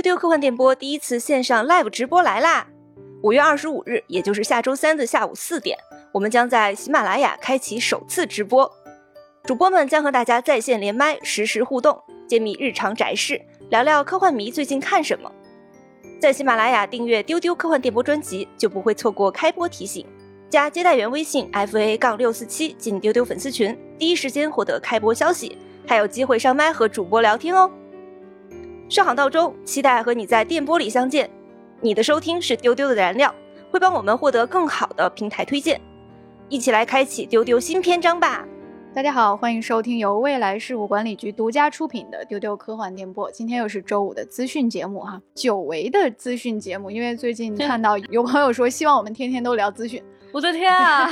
[0.00, 2.66] 丢丢科幻电波第一次线上 live 直播来啦！
[3.22, 5.76] 五月二十五日，也就是下周三的下午四点，
[6.10, 8.72] 我们将在喜马拉雅开启首次直播，
[9.44, 15.30] 主播们将和大家在线连麦，实时互动，揭秘日常宅事，聊聊科幻迷最近看什么。
[16.18, 20.06] 在喜马拉雅订阅丢丢科幻电波专辑，就不会错过开播提醒。
[20.48, 27.70] 加接待员微信 f a 杠六四七进丢丢粉丝群，第一时间获得开播消息，还有机会上麦和主播聊天哦。
[28.90, 31.30] 上好闹钟，期待和你在电波里相见。
[31.80, 33.32] 你的收听是丢丢的燃料，
[33.70, 35.80] 会帮我们获得更好的平台推荐。
[36.48, 38.44] 一起来开启丢丢新篇章吧！
[38.92, 43.30] 大家好，欢迎收听由未来事务管理局独家出品的丢丢科幻电波。
[43.30, 50.02] 今天又是周五的资讯节目哈，久违的资讯节目，因为最近看到有朋友说希望我们天天都聊资讯。
[50.32, 51.08] 我的天啊，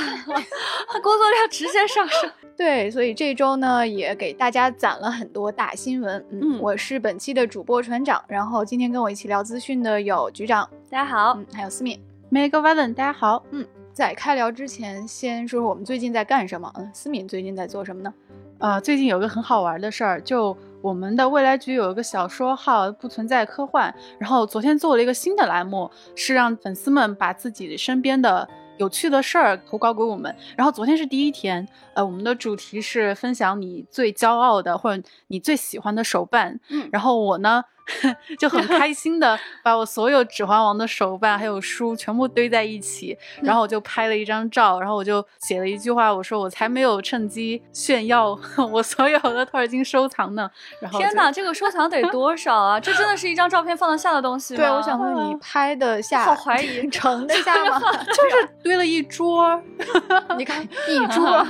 [1.03, 2.31] 工作量直线上升。
[2.55, 6.25] 对，所以这周呢也给大家攒了很多大新闻。
[6.31, 11.99] 嗯，我是本期的主播船长，然后今天跟我一起聊资讯的有局长，大家好，嗯，还有思敏
[12.31, 13.43] ，Meg Valen，大家好。
[13.51, 16.71] 嗯，在开聊之前，先说说我们最近在干什么。
[16.75, 18.13] 嗯，思敏最近在做什么呢？
[18.59, 28.47] 呃，最近有个很好玩的事儿，就我们的未来局有一个小说号不存在科幻，然后昨天做了一个新的栏目，是让粉丝们把自己身边的。
[28.79, 37.63] 有趣的事儿投稿给我们，然后昨天是第一天，呃，我们的主题是分享你最骄傲的或者你最喜欢的手办，嗯，然后我呢。
[38.37, 48.37] 就很开心的把我所有《指环王》的手办还有书全部堆在一起，然后我就拍了一张照，然后我就写了一句话，我说我才没有趁机炫耀
[48.71, 50.49] 我所有的托尔金收藏呢。
[50.81, 52.79] 然后天哪，这个收藏得多少啊？
[52.79, 54.61] 这真的是一张照片放得下的东西吗？
[54.63, 56.25] 对，我想问你拍得下？
[56.25, 57.79] 好怀疑，盛得下吗？
[58.05, 59.61] 就是堆了一桌，
[60.37, 61.45] 你看一桌。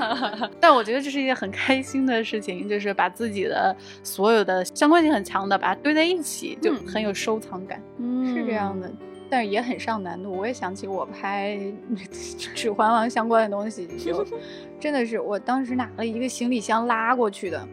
[0.60, 6.29] 但我觉得这是一件很开心的事情，就是把自己的所有的相关性很强的把它堆在一起。
[6.62, 7.82] 就很有收藏感，
[8.26, 8.92] 是这样的，
[9.30, 10.32] 但是也很上难度。
[10.32, 11.58] 我也想起我拍
[12.56, 14.26] 《指环王》相关的东西，就
[14.80, 17.68] 真的是我当时拿了一个行李箱拉过去的，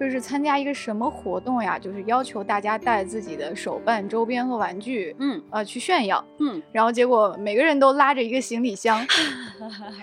[0.00, 1.78] 就是参加一个什么活动呀？
[1.78, 9.06] 就是要求大家带自己的手办、周边和玩具，嗯，呃，去炫耀，嗯，然后结果每个人都拉着一个行李箱，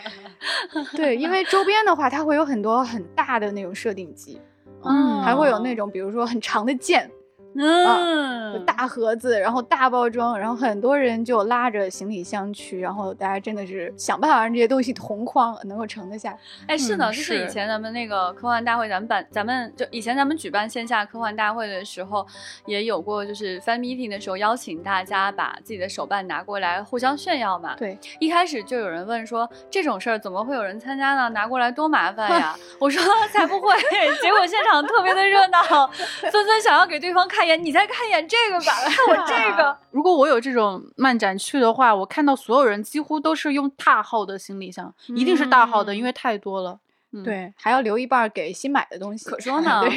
[0.95, 4.39] 对，因为周边的话，它会有很多很大的那种设定集，
[4.83, 7.09] 嗯，还会有那种比如说很长的剑。
[7.57, 16.37] 嗯，大盒子，然后大包装，然后很多人就拉着行李箱去，然后大家真的是想办法让这些东西同框，能够盛得下。
[16.67, 22.27] 哎，是的，就是以前咱们那个科幻大会，咱们办，咱们就以前咱们举办线下科幻大会的时候，
[22.65, 27.73] 也有过，就是 fan meeting 的时候邀请大家把自己的手办拿过来互相炫耀嘛。
[27.77, 31.29] 对，一开始就有人问说这种事儿怎么会有人参加呢？
[31.29, 32.53] 拿过来多麻烦呀！
[32.79, 33.01] 我说
[33.31, 33.73] 才不会，
[34.21, 35.87] 结果现场特别的热闹，
[36.21, 37.44] 纷纷想要给对方看。
[37.55, 39.77] 你再看一眼这个吧， 看我这个。
[39.91, 46.79] 如果我有这种漫展去的话，我看到所有人几乎都是用大号的行李箱，一定是大号的，因为太多了。
[47.23, 49.29] 对，还要留一半给新买的东西。
[49.29, 49.83] 可说呢。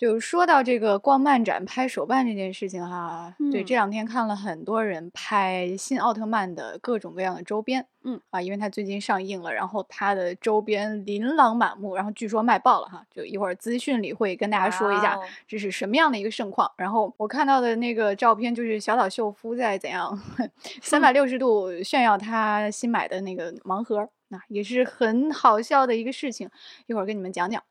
[0.00, 0.10] 对。
[0.10, 16.72] 就说到这个逛漫展拍手办这件事情哈，对，这两天看了很多人拍新奥特曼的各种各样的周边，嗯啊，因为它最近上映了，然后它的周边琳琅满目，然后据说卖爆了哈，就一会儿资讯里会跟大家说一下这是什么样的一个盛况。
[16.78, 20.18] 然后我看到的那个照片就是小岛秀夫在怎样
[20.80, 26.48] 三百六十度炫耀他新买的那个盲盒，那也是很好笑的一个事情，
[26.86, 27.62] 一会儿跟你们讲讲。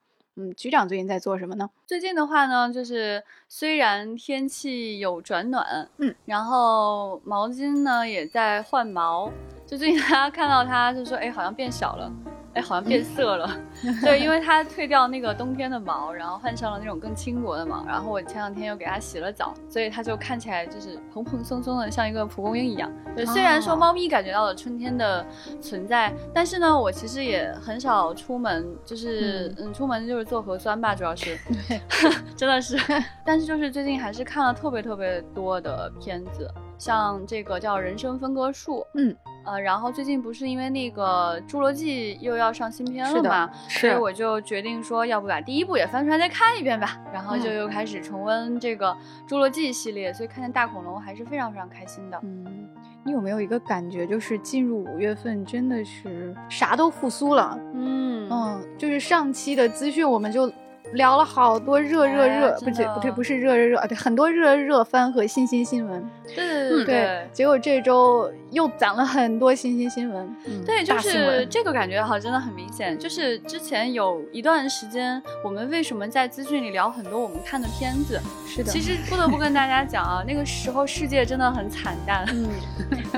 [0.42, 1.70] 嗯，局长最近在做什么呢？
[1.86, 9.30] 最近的话呢，就是虽然天气有转暖，嗯，然后毛巾呢也在换毛，
[9.68, 12.10] 就最近大家看到它就说，哎，好像变小了。
[12.54, 13.50] 哎，好像变色了，
[14.02, 17.86] 对，因为它褪掉那个冬天的毛，然后换上了那种更轻薄的毛。
[17.86, 22.92] 然后我前两天又给它洗了澡，所以它就看起来就是蓬蓬松松的，像一个蒲公英一样。
[23.16, 25.26] 对，虽然说猫咪感觉到了春天的
[25.62, 31.38] 存在，但是呢，我其实也很少出门，就是嗯，出门就是做核酸吧，主要是，
[31.68, 31.80] 对
[32.36, 32.78] 真的是。
[33.24, 39.16] 但是就是最近还是看了特别特别多的片子，像这个叫《人生分割术》，嗯。
[39.50, 47.00] 呃，然后最近不是因为那个《侏罗纪》又要上新片了嘛，所以我就决定说，要不把第一部也翻出来再看一遍吧。
[47.12, 48.88] 然后就又开始重温这个
[49.28, 52.20] 《侏罗纪》系列，所以看见大恐龙还是非常非常开心的。
[52.22, 52.68] 嗯，
[53.04, 57.60] 你有没有一个感觉，就是进入五月份真的是啥都复苏了？
[57.74, 60.52] 嗯嗯，就是上期的资讯我们就
[60.94, 66.10] 聊了好多热热热，不对不对，不是热热热，对很多热热番和新新新闻。
[66.36, 70.36] 对对对，结果这周又攒了很多新新新闻。
[70.66, 72.98] 对，就是这个感觉哈，真的很明显。
[72.98, 78.20] 就是之前有一段时间，我们为什么在资讯里聊很多我们看的片子？
[78.48, 78.72] 是的。
[78.72, 82.50] 其实不得不跟大家讲啊，那个时候世界真的很惨淡，嗯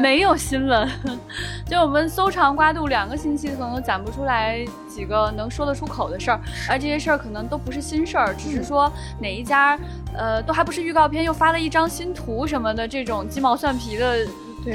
[0.01, 0.89] 没有新闻，
[1.67, 4.57] 就我们搜肠刮肚两个星期，可能都攒不出来
[4.89, 6.39] 几个能说得出口的事儿，
[6.69, 7.60] 而这些事儿可能都。
[7.63, 9.77] 不是新事儿，只是说哪一家，
[10.13, 14.25] 呃，都还不是预告片，又发了一张新图什么的，这种鸡毛蒜皮的，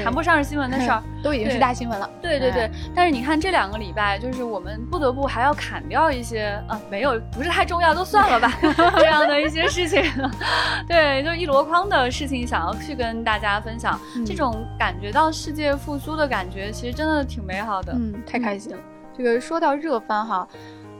[0.03, 2.09] 谈不上是新闻的事儿，都已经是大新闻了。
[2.21, 8.51] 对对对，但是你看这两个礼拜，就是我们不得不还要砍掉一些，啊，没有，不是太重要，都算了吧，
[8.97, 10.03] 这样的一些事情。
[10.87, 17.93] 对，就一箩筐的事情想要去跟大家分享，这种感觉到世界复苏的感觉，其实真的挺美好的。
[17.93, 18.77] 嗯，太开心了。
[19.17, 20.47] 这个说到热番哈。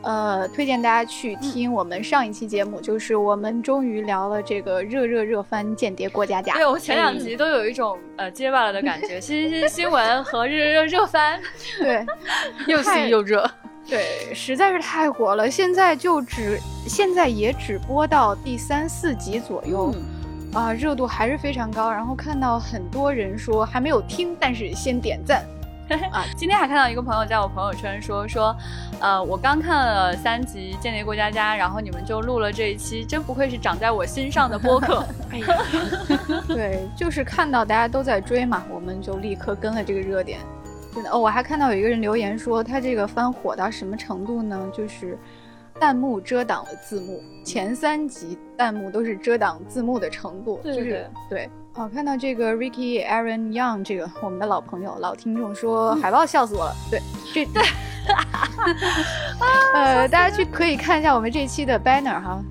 [0.04, 6.54] 呃，推荐大家去听我们上一期节目，就是我们终于聊了这个热热热番《间谍过家家》。
[6.56, 11.40] 对我前两集都有一种呃结巴了的感觉，新新新闻和热热热番，
[11.80, 12.06] 对，
[12.68, 13.50] 又新又热，
[13.90, 15.50] 对，实在是太火了。
[15.50, 16.58] 现在就只
[16.88, 19.94] 现在也只播到第三四集左右，
[20.54, 21.92] 啊，热度还是非常高。
[21.92, 25.44] 然后看到很多人说还没有听，但是先点赞。
[26.12, 28.56] 啊，今天还看到一个朋友在我朋友圈说说，
[29.00, 35.06] 呃，我刚看了三集《间谍过家家》，然后你们就录了这一期，真不愧是长在我心上的播客。
[35.32, 35.48] 哎呀，
[36.48, 40.40] 对，就是看到大家都在追嘛，我们就立刻跟了这个热点。
[40.94, 44.60] 真的哦，我还看到有一个人留言说，他这个番火到什么程度呢？
[44.74, 45.18] 就是
[45.80, 51.50] 弹幕遮挡了字幕，前三集弹幕都是遮挡字幕的程度，就是对。
[51.74, 56.74] 好，看到这个 Ricky Aaron Young 这个我们的老朋友、老听众说海报笑死我了。
[56.90, 57.00] 对，
[57.32, 57.64] 这对，
[59.76, 62.44] 呃，大家去可以看一下我们这期的 banner 哈，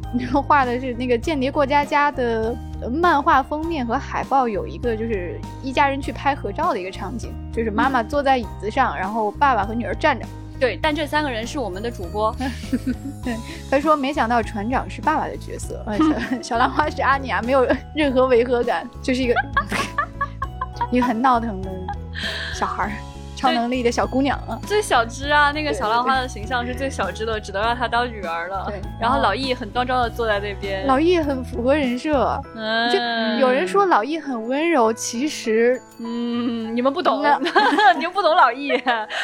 [0.47, 2.57] 画的是那个《间谍过家家》的
[2.89, 10.25] 漫画封面和海报，有一个就是一家人去拍合照的一个场景，就是妈妈坐在椅子上，然后爸爸和女儿站着。
[10.59, 12.35] 对，但这三个人是我们的主播。
[13.71, 15.85] 他说没想到船长是爸爸的角色，
[16.41, 19.35] 小 小兰花是阿尼亚，没有任何违和感，就是一个
[20.91, 21.71] 一个很闹腾的
[22.55, 22.93] 小孩儿。
[23.37, 25.53] 超能力的小姑娘啊，最小只啊！
[25.53, 28.65] 那个小浪花的形象是最小只的，只能让她当女儿了。
[28.69, 30.87] 对，然后老易很端庄的坐在那边。
[30.87, 32.99] 老易很符合人设，嗯，就
[33.47, 37.23] 有人说老易很温柔，其实，嗯，你们不懂，
[37.99, 38.71] 你们不懂老易。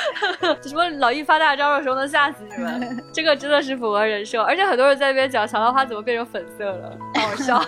[0.62, 3.02] 什么老易发大招的时候能吓死你们？
[3.12, 7.62] 这个真的是符合人设，而且很多人在那边讲小浪花怎么变成粉色了，好笑。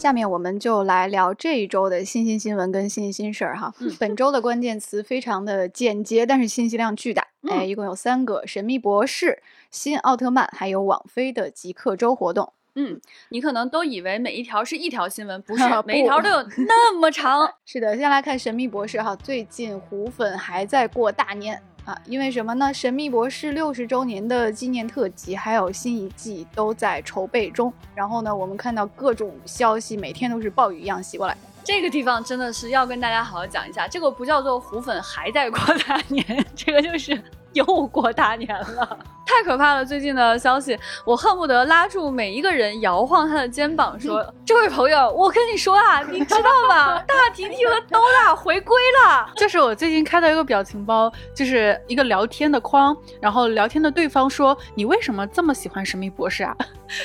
[0.00, 3.70] 下面我们就来聊这一周的新新新闻跟新新事儿哈。
[3.98, 7.26] 本周的关键词非常的简洁，但是信息量巨大。
[7.50, 12.50] 哎，一共有三个：神秘博士、新奥特曼，还有网飞的极客周活动。
[12.76, 12.98] 嗯，
[13.28, 17.46] 你可能都以为每一条是一条新闻，不是， 每一条都有那么长。
[17.66, 21.62] 是的，先来看神秘博士哈，最近虎粉还在过大年。
[21.90, 22.66] 啊，因为什么呢？
[22.72, 27.72] 《神秘博士》六十周年的纪念特辑，还有新一季都在筹备中。
[27.96, 31.36] 然后呢，我们看到各种消息，每天都是暴雨一样袭过来。
[31.64, 37.20] 这个地方真的是要跟大家好好讲一下，这个不叫做虎粉还在过大年， 这个就是。
[37.52, 38.96] 又过大年了，
[39.30, 39.84] 太可怕了！
[39.84, 46.98] 最近的消息，我恨不得拉住每一个人，摇晃他的肩膀，说： “这位朋友，我跟你说啊， 你知道吗？
[47.02, 49.30] 大提提和兜大回归了。
[49.38, 56.56] ”就是我最近开到一个表情包，就是一个聊天的框，然后聊天的对方说：“你为什么这么喜欢神秘博士啊？”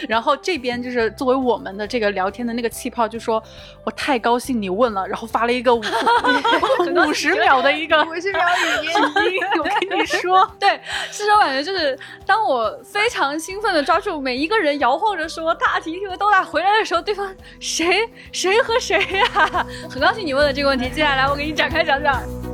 [0.07, 3.41] 然后这边就是作为我们的这个聊天的那个气泡，就说
[3.83, 5.81] ：“我太高兴你问了。”然后发了一个五
[7.07, 10.49] 五十秒的一个五十秒语音，我跟你说。
[10.59, 10.79] 对，
[11.11, 19.65] 是这种感觉，就是当我非常兴奋的抓住每一个人，摇晃着说大提提和豆大回来的时候，对方谁谁和谁呀？
[19.89, 22.44] 很高兴你问了这个问题，接下来我给你展开讲讲。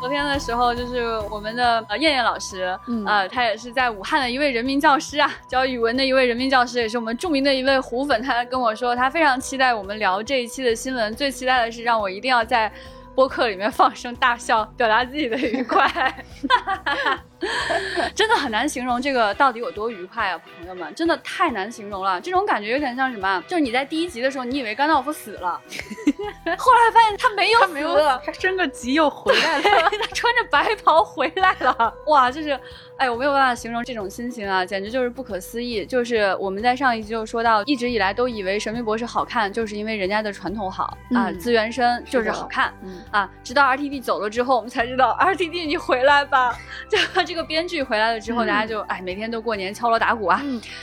[0.00, 2.74] 昨天的时候，就是我们的呃燕燕老师，
[3.06, 8.22] 呃，他也是在武汉的一位人民教师啊，教语文的一位人民教师，也是我们著名的一位虎粉。
[8.22, 12.72] 他跟我说，他非常期待我们聊这一期的新闻，最期待的是让我一定要在。
[13.20, 15.86] 播客里面放声大笑，表达自己的愉快，
[18.16, 22.18] 真的很难形容这个到底有多愉快啊，朋友们，真的太难形容了。
[22.18, 23.44] 这种感觉有点像什么？
[23.46, 25.60] 就是你在第一集的时候，你以为甘道夫死了，
[26.56, 27.74] 后来发现他没有死，
[28.24, 31.94] 他升个级又回来了，他穿着白袍回来了。
[32.06, 32.58] 哇，就是。
[33.00, 35.86] 哎，我没有办法形容这种心情啊，简直就是不可思议。
[35.86, 42.74] 就是我们在上一集就说到，一直以来都以为《神秘博士》好看，就是因为人家的传统好啊，资源深就是好看。
[43.10, 46.54] 啊，直到 RTD 走了之后，我们才知道 RTD 你回来吧。
[46.90, 50.42] 就这个编剧回来了之后，大家就哎，每天都过年敲锣打鼓啊。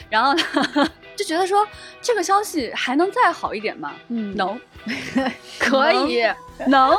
[0.10, 0.44] 然后呢，
[1.16, 1.68] 就觉得说
[2.02, 3.94] 这个消息还能再好一点吗？
[4.08, 4.60] 嗯，能，
[5.60, 6.24] 可以，
[6.66, 6.98] 能，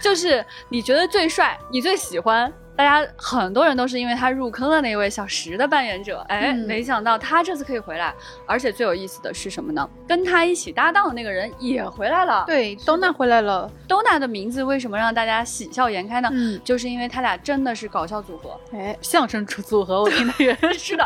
[0.00, 2.52] 就是你觉得最帅，你最喜欢。
[2.80, 8.14] 大家很多人都是因为他入坑了那位小石的扮演者，哎，没想到他这次可以回来，
[8.46, 9.86] 而且最有意思的是什么呢？
[10.08, 12.42] 跟他一起搭档的那个人也回来了。
[12.46, 13.70] 对，Dona 回来了。
[13.86, 16.30] Dona 的名字为什么让大家喜笑颜开呢？
[16.32, 20.02] 嗯，就是因为他俩真的是搞笑组合，哎，相声组组合。
[20.02, 21.04] 我听的人 是的，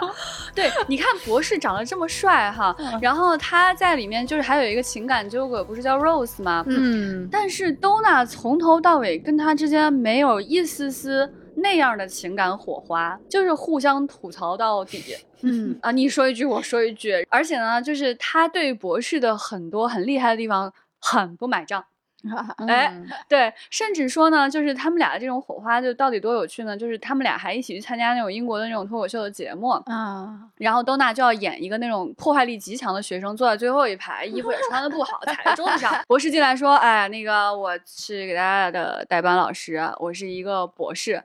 [0.54, 6.64] 对，你看博士长得这么帅哈，然后他在里面就是还有一个情感纠葛，不是叫 Rose 吗？
[6.69, 11.28] 嗯，但是 Dona 从头到尾跟他之间没有一丝丝。
[11.56, 15.02] 那样的情感火花，就是互相吐槽到底。
[15.46, 21.84] 嗯啊，你说一句，我说一句，而且呢，就是他对博士的很多很厉害的地方很不买账。
[22.66, 22.93] 哎，
[23.28, 26.76] 对，甚至说呢，就是他们俩的这种火花，就到底多有趣呢？
[26.76, 35.95] 就是他们俩还一起去参加那种英国的那种脱口秀的节目啊，然后多娜就要演一个那种破坏力极强的学生，坐在最后一排，衣服也穿的不好，踩在桌子上。
[36.09, 41.23] 博士进来说：“哎，那个我是给大家的代班老师，我是一个博士。”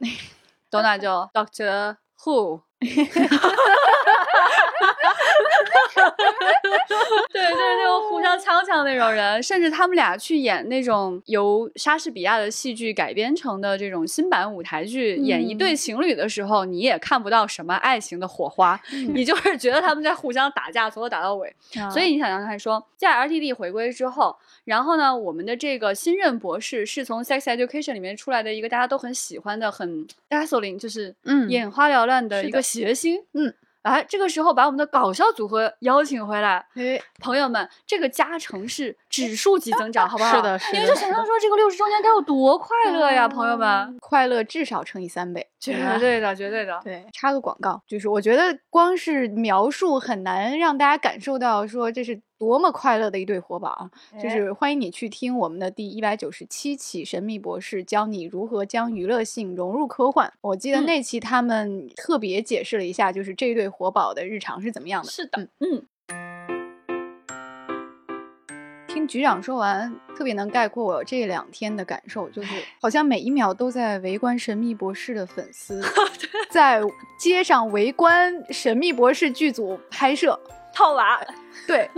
[0.70, 2.62] 多娜就 Doctor Who。
[7.32, 18.80] 对，就是那种互相呛呛那种人，甚至他们俩去演那种由莎士比亚的戏剧改编成的这种新版舞台剧，演一对情侣的时候，你也看不到什么爱情的火花，
[19.14, 21.54] 你就是觉得他们在互相打架，从头打到尾。
[21.92, 24.36] 所以你想想看，说在 RTD 回归之后，
[24.66, 31.50] 然后呢，我们的这个新任博士是从 Sex Education 里面出来的一个大家都很喜欢的、很 dazzling，就是嗯。
[31.50, 33.54] 眼花缭乱的一个谐星，嗯。
[33.84, 40.36] 哎，这个时候把我们的搞笑组合邀请回来，哎，朋友们，这个加成是指数级增长，好不好？
[40.36, 40.74] 是的，是的。
[40.74, 46.80] 你们就想象说这个六十周年该有多快乐呀，朋友们，快乐至少乘以三倍，绝对的，绝对的。
[46.84, 52.22] 对，插个广告，就是我觉得光是描述很难让大家感受到说这是。
[52.40, 53.92] 多么快乐的一对活宝啊！
[54.18, 60.26] 就是欢迎你去听我们的第一百九十七期《神秘博士教你如何将娱乐性融入科幻》。
[60.40, 65.10] 我记得那期他们特别解释了一下，就是这一对活宝的日常是怎么样的。
[65.10, 65.86] 是的，嗯。
[68.88, 75.82] 听局长说完，特别能概括我这两天的感受，就是好像每一秒都在围观《神秘博士》的粉丝，
[76.50, 76.82] 在
[77.20, 80.40] 街上围观《神秘博士》剧组拍摄。
[80.74, 81.20] 套娃，
[81.68, 81.90] 对，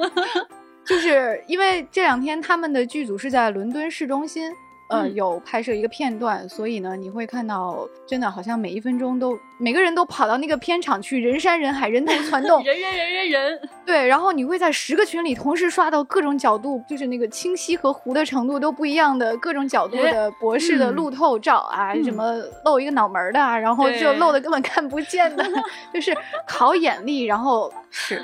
[0.86, 4.52] 就是因为这两天他们的剧组是在伦敦市中心，
[4.90, 22.36] 呃，有拍摄一个片段，所以呢，你会看到真的好像每一分钟都每个人都跑到那个片场去，人山人海，人头攒动， 人人人人人， 对，然后你会在十个群里同时刷到各种角度，就是那个清晰和糊的程度都不一样的各种角度的博士的路透照啊，什么
[22.66, 25.46] 露一个脑门的啊，然后就露的根本看不见的，
[25.94, 26.14] 就是
[26.46, 28.22] 考眼力，然后是。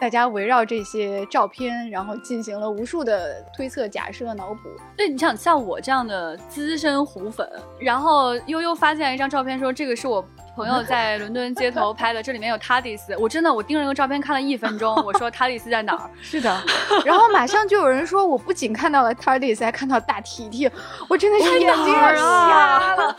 [0.00, 4.68] 大家围绕这些照片，然后进行了无数的推测、假设、脑补。
[4.96, 10.24] 对，你想像我这样的资深虎粉，然后悠悠发现一张照片，说这个是我
[10.54, 13.16] 朋友在 伦敦街头拍的，这里面有塔迪斯。
[13.16, 16.10] 我真的，我盯着那个照片看了一分钟，我说 塔迪斯在哪儿？
[16.22, 16.62] 是的。
[17.04, 20.70] 然后马上就有人说，我不仅看到了塔迪斯，还看到大提提，
[21.08, 23.16] 我真的是眼睛要瞎了。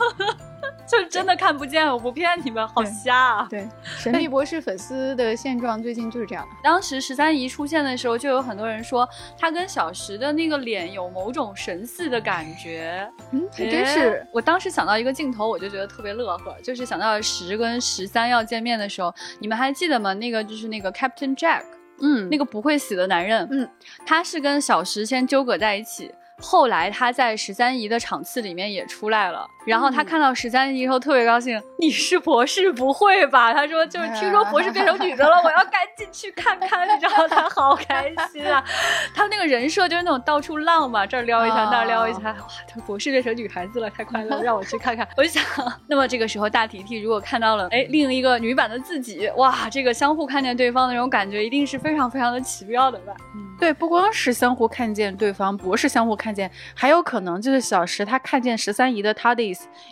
[0.90, 3.48] 就真的看不见，我不骗你们，好瞎啊！
[3.48, 6.48] 对， 神秘博士粉丝的现状最近就是这样。
[6.64, 13.08] 当时十三姨出现的时候，就有很多人说她跟小石的那个脸有某种神似的感觉。
[13.32, 14.26] 嗯，还真是。
[14.34, 20.14] 我当时想到一个镜头，我就觉得特别乐呵，就是想到十跟十三要见面的时候，你们还记得吗？
[20.16, 21.64] 那个就是那个 Captain Jack，
[22.02, 23.70] 嗯，那个不会死的男人，嗯，
[24.08, 26.12] 他是跟小石先纠葛在一起。
[26.42, 31.62] 后来他在十三姨的场次里面也出来了，然后他看到十三姨以后特别高兴。
[31.78, 32.74] 你是博士？
[32.74, 33.54] 不会吧？
[33.54, 36.88] 他说就是听说博士变成女的了，我要赶紧去看看。
[36.88, 38.64] 你知道他好开心啊！
[39.14, 42.20] 他那个人设就是那种到处浪嘛，这儿撩一下，那儿撩一下。
[42.32, 42.36] 哇，
[42.68, 45.08] 他博士变成女孩子了，太快乐了，让我去看看。
[45.16, 45.44] 我就想，
[45.86, 53.14] 那么这个时候大提提如果看到了哎另一个女版的自己，哇，这个相互看见对方的那种感觉一定是非常非常的奇妙的吧？
[53.36, 56.30] 嗯，对，不光是相互看见对方，博士相互看。
[56.30, 59.12] 见还有可能就是小石他看见十三姨的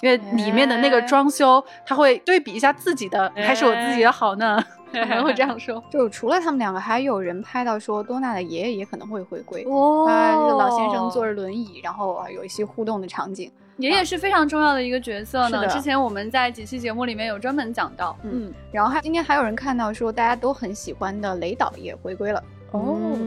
[0.01, 4.63] 因为里面的那个装修，他会对比一下自己的还是我自己的好呢？
[4.91, 5.83] 可能会这样说。
[5.91, 9.65] 就除了他们两个，还有人拍到说多娜的爷爷也可能会回归。
[9.67, 13.51] 哦，这个老先生坐着轮椅，然后有一些互动的场景。
[13.77, 15.67] 爷爷是非常重要的一个角色呢。
[15.67, 18.17] 之前我们在几期节目里面有专门讲到。
[18.23, 22.41] 嗯，然后还今天还有人看到说大家都很喜欢的雷导也回归了。
[22.71, 23.17] 哦。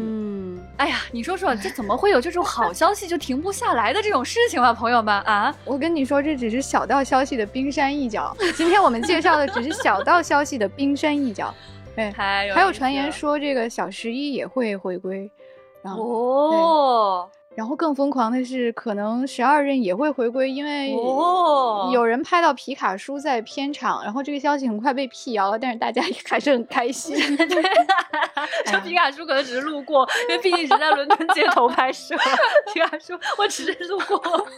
[0.76, 5.54] 哎呀，你说说，这怎么会有这种好消息就停不下来的这种事情啊，朋友们啊！
[5.64, 8.34] 我跟你说，这只是小道消息的冰山一角。
[8.56, 11.54] 今天我们介绍的只是小道消息的冰山一角。
[11.96, 15.30] 哎，还有传言说这个小十一也会回归。
[15.82, 17.28] 哦。
[17.60, 20.92] 然后更疯狂的是，可能十二任也会回归，因为
[21.92, 27.14] 有人拍到皮卡叔在片场，然后这个消息很快被辟谣了，但是大家 也还是很开心。
[28.64, 32.16] 说皮卡叔可能只是路过，因为毕竟只在伦敦街头拍摄。
[32.72, 34.48] 皮卡叔，我只是路过。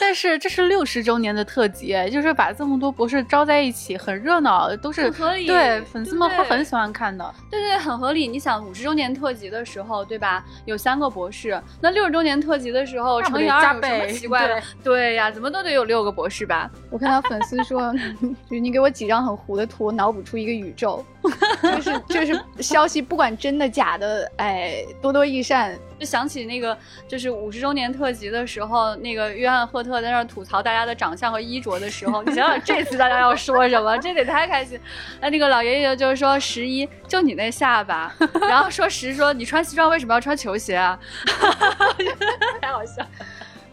[0.00, 5.46] 但是这是六十周年的特辑，就是把这么多博士招在一起，很热闹，都是合理。
[5.46, 7.34] 对，粉丝们会很喜欢看的。
[7.50, 8.26] 对对，很合理。
[8.26, 10.44] 你想五十周年特辑的时候，对吧？
[10.64, 14.62] 有三个博士，那六十周年特辑的时候乘以二有什么奇怪的？
[14.82, 16.70] 对呀，怎么都得有六个博士吧？
[16.90, 17.94] 我看到粉丝说，
[18.50, 21.04] 就你给我几张很糊的图，脑补出一个宇宙，
[21.62, 25.78] 就是就是消息，不管真的假的，哎，多多益善。
[25.98, 33.96] 就想起那个，就是五十周年特辑的时候，那个约翰赫特在那儿吐槽大家的长相和衣着的时候，你想想这次大家要说什么？
[33.98, 34.78] 这得太开心！
[35.20, 38.14] 那那个老爷爷就是说十一，就你那下巴，
[38.48, 40.98] 然后说十说你穿西装为什么要穿球鞋啊？
[42.60, 43.06] 太好笑。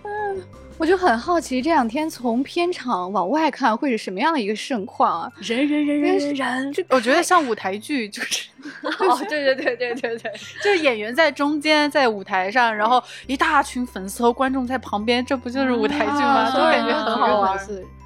[0.03, 0.60] 嗯。
[0.81, 5.31] 我就很好奇，这两天从片场往外看会是什么样的一个盛况啊？
[5.39, 8.49] 人人人人人人，我觉得像舞台剧，就是，
[8.81, 10.31] 哦，对对对对对对，
[10.63, 16.49] 就是演员在中间，在舞台上，然后一大群粉丝和观众在旁边，这不就是舞台剧吗？
[16.49, 17.59] 都感觉很好玩，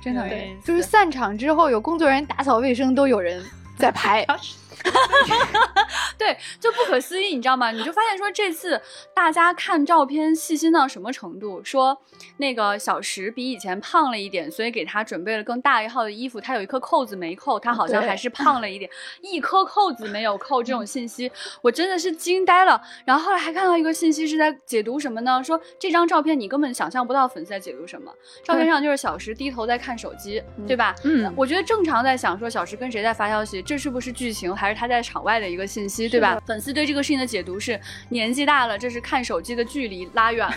[0.04, 0.30] 真的，
[0.62, 3.42] 就是散场之后有工作人员打扫卫生，都有人
[3.78, 4.28] 在拍。
[6.18, 7.72] 对，就不可思议，你知道吗？
[7.72, 8.82] 你就发现说这次
[9.14, 11.64] 大家看照片细心到什么程度？
[11.64, 12.00] 说
[12.38, 16.40] 那个小石比以前胖了一点，所以给他准备了更大一号的衣服。
[16.40, 18.90] 他有一颗扣子没扣，他好像还是胖了一点。
[19.22, 22.82] 一颗扣子没有扣，这种信息我真的是惊呆了。
[23.06, 25.44] 然后后来还看到一个信息是在解读什么呢？
[25.44, 28.12] 说这张照片你根本想象不到粉丝在解读什么。
[28.44, 30.96] 照片上就是小石低头在看手机，对吧？
[31.04, 34.76] 嗯，我觉得正常在想说小石跟谁在发消息，这是不是剧情还是？
[34.76, 36.42] 他在场外的一个信息，对吧？
[36.46, 37.80] 粉丝对这个事情的解读是
[38.10, 40.56] 年纪大了，这是看手机的距离拉远了。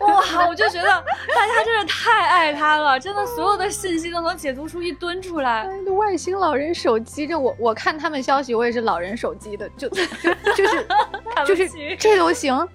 [0.06, 5.68] 哇，我就觉得大家真的太爱他了，真的所有的信息都能解读出一吨出来。
[5.96, 10.04] 外星老人手机，这我我看他们消息，我也是老人手机的，就就
[10.56, 10.86] 就是
[11.46, 12.68] 就是这都行。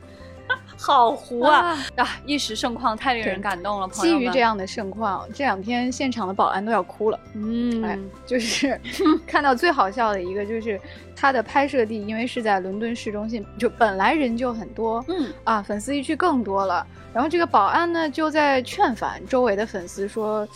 [0.85, 1.75] 好糊啊！
[1.95, 3.87] 啊，一时盛况太令人感动了。
[3.87, 7.19] 基于这样的盛况，这两天现场的保安都要哭了。
[7.33, 8.79] 嗯，哎，就是
[9.25, 10.79] 看到最好笑的一个，就是
[11.15, 15.03] 他的拍摄地，因为是在伦敦市中心，就本来人就很多。
[15.07, 16.85] 嗯啊，粉丝一去更多了。
[17.11, 20.47] 然后这个保安呢，就在劝返周围的粉丝说：“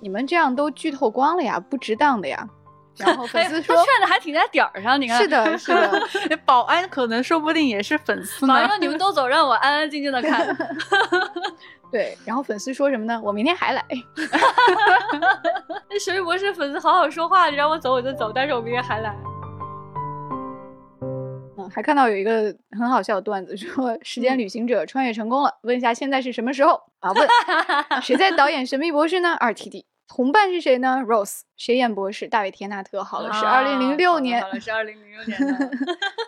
[0.00, 2.48] 你们这样都剧透光了呀，不值当的呀。”
[2.96, 6.36] 然后 粉丝说：“劝的还挺在点儿上，你看。”是的， 是的。
[6.46, 8.46] 保安可能说不定也是粉丝。
[8.46, 10.56] 保安说：“你们都走，让我安安静静的看。”
[11.90, 12.16] 对。
[12.24, 13.20] 然后粉丝说什么呢？
[13.22, 13.84] 我明天还来。
[15.90, 19.14] 那水博士粉丝好好说话，你让我走我就走，但是我明天还来。
[21.56, 27.12] 嗯，还看到有一个很好笑的段子，说时间旅行者穿越成功了，问一下现在是什么时候啊？
[27.12, 27.28] 问
[28.02, 29.36] 谁在导演《神秘博士》呢？
[29.38, 29.86] 二 T D。
[30.06, 32.28] 同伴是谁呢？Rose，谁演博士？
[32.28, 33.02] 大卫·田纳特。
[33.02, 34.40] 好了，是二零零六年。
[34.40, 35.70] 好了，是二零零六年的。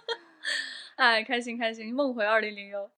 [0.96, 2.90] 哎，开心开心，梦回二零零六。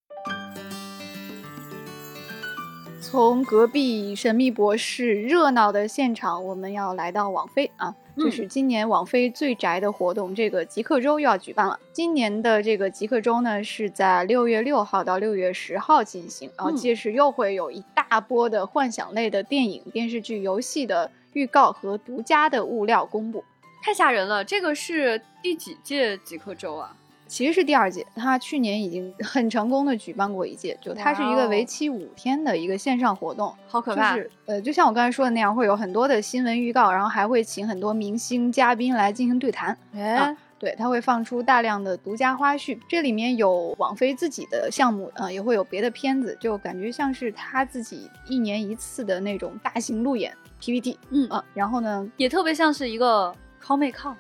[3.01, 7.95] 从隔壁神秘博士热闹的现场，我们要来到网飞啊。
[8.19, 11.79] 就是今年网飞最宅的活动，这个极客周又要举办了。
[11.93, 23.45] 今年的这个极客周呢，是在六月六号到六月十号进行，然后届时又会有一大波的幻想类的电影、电视剧、游戏的预告和独家的物料公布，
[23.83, 24.45] 太吓人了！
[24.45, 26.97] 这个是第几届极客周啊？
[27.29, 34.17] 其实是第二届，他去年已经 很成功的举办过一届，就它是一个为期五天的一个线上活动，好可怕。
[34.17, 39.77] 就是呃，就像我刚才说的那样，会有很多的新闻预告，然后还会请很多明星嘉宾来进行对谈。
[39.95, 50.99] 哎，对，他会放出大量的独家花絮，这里面有网飞自己的项目，呃，也会有别的片子，就感觉像是他自己一年一次的那种大型路演 PPT。
[51.11, 54.15] 嗯啊，然后呢，也特别像是一个 ComCon。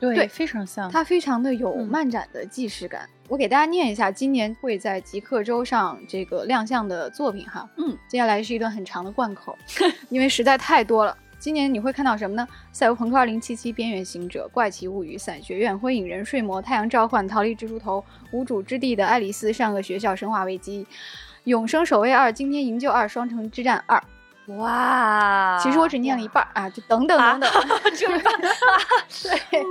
[0.00, 3.08] 对，非常像，它非常的有漫展的既视感。
[3.28, 7.68] 我给大家念一下今年会在极客周上这个亮相的作品哈。
[7.76, 9.56] 嗯，接下来是一段很长的贯口，
[10.08, 11.16] 因为实在太多了。
[11.38, 12.46] 今年你会看到什么呢？
[12.72, 20.84] 赛博朋克2077、边缘行者、怪奇物语、伞学院、灰影人、睡魔、太阳召唤、逃离蜘蛛头、无主之地的爱丽丝、上个学校、生化危机、
[21.44, 24.02] 永生守卫二、今天营救二、双城之战二。
[24.56, 27.50] 哇，其实我只念了一半啊，就等等等等
[29.22, 29.62] 对，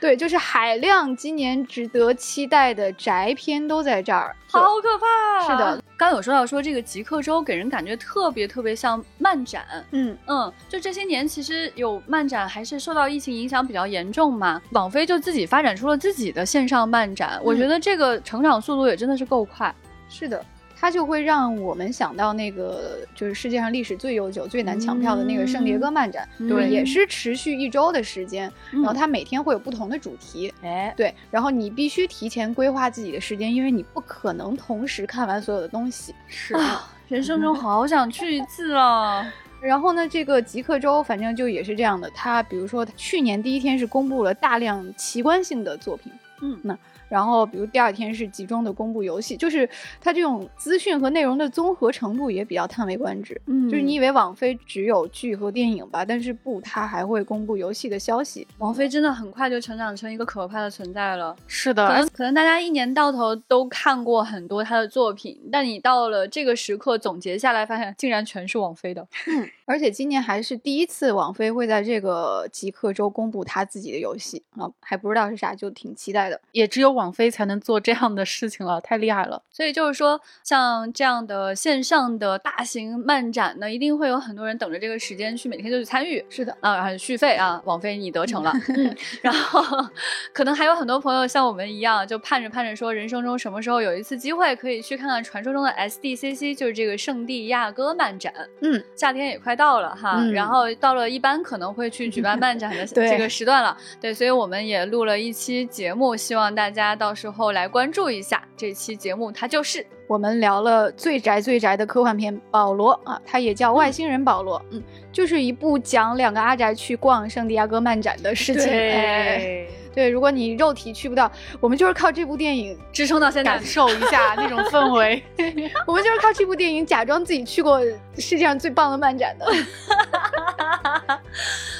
[0.00, 5.46] 对，就是海量今年值得期待的宅片都在这儿，好可怕。
[5.46, 19.74] 是的，刚有说到说这个极客周给人感觉特别特别像漫展，嗯嗯，就这些年其实有漫展还是受到疫情影响比较严重嘛，网飞就自己发展出了自己的线上漫展，我觉得这个成长速度也真的是够快。
[20.08, 20.42] 是的。
[20.86, 36.14] 它就会让我们想到那个，就是世界上历史最悠久、最难抢票的那个圣迭戈漫展，对，也是持续一周的时间，然后它每天会有不同的主题，哎，对，然后你必须提前规划自己的时间，因为你不可能同时看完所有的东西。
[36.28, 39.26] 是啊，人生中 好想去一次啊！
[39.60, 46.78] 然后呢，这个极客周反正就也是这样的，它比如说去年第一天是公布了大量奇观性的作品，嗯，那。
[47.08, 49.68] 然后，比如第二天是集中的公布游戏，就是
[50.00, 53.40] 它这种资讯和内容的综合程度也比较叹为观止。
[53.46, 58.46] 嗯，就是你以为网飞只有剧和电影吧，但是不，它还会公布游戏的消息。
[58.58, 61.36] 网飞真的很快就成长成一个可怕的存在了。
[61.46, 69.06] 是的，可能可能大家一年到头都看过很多他的作品，但你到了这个时刻总结下来，发现竟然全是网飞的。
[69.28, 76.40] 嗯， 而且今年还是第一次网飞会在这个极客周公布他自己的游戏啊，还不知道是啥，就挺期待的。
[76.50, 76.96] 也只有。
[76.96, 79.42] 网飞才能做这样的事情了，太厉害了。
[79.50, 86.24] 所以就是说，像这样的线上的大型漫展呢，一定会有很多人等着这个时间去每天就去参与。
[86.30, 88.50] 是的，啊，然后续费啊，网飞你得逞了。
[89.20, 89.60] 然后
[90.32, 98.32] 可能还有很多朋友像我们一样，就盼着盼着说，人生中什么时候有一次机会可以去看看传说中的 SDCC，就是这个圣地亚哥漫展。
[98.60, 103.76] 嗯，夏天也快到了哈，然后到了一般可能会去举办漫展的 这个时段了。
[104.00, 106.94] 对，所以我们也录了一期节目，希望大家。
[106.96, 118.64] 到时候来关注一下这期节目，它就是我们聊了最宅最宅的科幻片《保罗》啊，它也叫外星人保罗，嗯，就是一部讲两个阿宅去逛圣地亚哥漫展的事情。
[118.66, 125.22] 对，对，如果你肉体去不到，我们就是靠这部电影支撑到现在，感受一下那种氛围。
[125.86, 127.80] 我们就是靠这部电影假装自己去过
[128.18, 129.46] 世界上最棒的漫展的。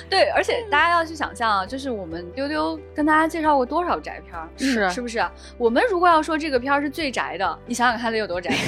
[0.09, 5.23] 对，而且大家要去想象啊，就是我们丢丢跟大家介绍过多少宅片儿，是是不是？
[5.59, 8.51] 我们如果要说这个片儿是最宅的，你想想看得有多宅。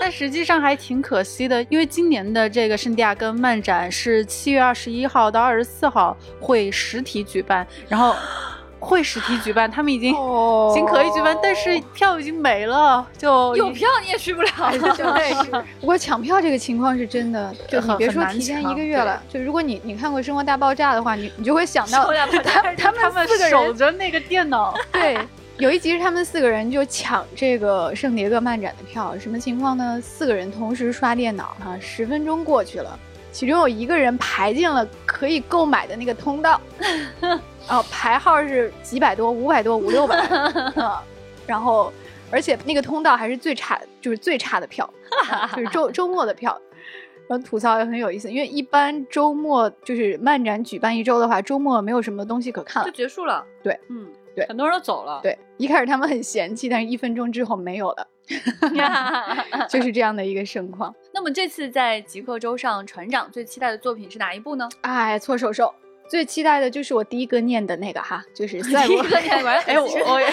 [0.00, 7.99] 但实际上还挺可惜的，因为今年的这个圣地亚哥漫展是七月二十一号到二十四号会实体举办，然后。
[8.78, 14.50] 会实体举办，他们已经已经可以举办，但是票已经没了，就有票你也去不了。
[14.72, 22.10] 对，不过抢票这个情况是真的，就你别说提前一个月了，就如果你你看过《生活大爆炸》的话，你你就会想到
[22.42, 24.74] 他 他们四个人守着那个电脑。
[24.90, 25.18] 对，
[25.58, 30.00] 有一集是他们四个人就抢这个圣迭戈漫展的票，什么情况呢？
[30.00, 32.98] 四个人同时刷电脑，哈，十分钟过去了，
[33.32, 36.60] 其中有一个人排进了可以购买的那个通道。
[37.68, 40.16] 哦，排号是几百多、五百多、五六百，
[40.74, 40.90] 嗯，
[41.46, 41.92] 然后，
[42.30, 44.88] 而且那个通道还是最差，就是最差的票，
[45.54, 46.60] 就是周周末的票，
[47.30, 53.46] 然后吐槽也很有意思，因为一般周末就是漫展举办一周的话，周末没有什么东西可看了，就结束了。
[53.62, 55.20] 对，嗯，对，很多人都走了。
[55.22, 58.04] 对，一开始他们很嫌弃，但是一分钟之后没有了，
[59.70, 60.92] 就是这样的一个盛况。
[61.14, 64.68] 那么这次在极客周上，船长最期待的作品是哪一部呢？
[64.80, 65.72] 哎，搓手手。
[66.08, 68.96] 最期待的就是我第一个念的那个哈，就是赛博。
[69.66, 70.26] 哎，我我也。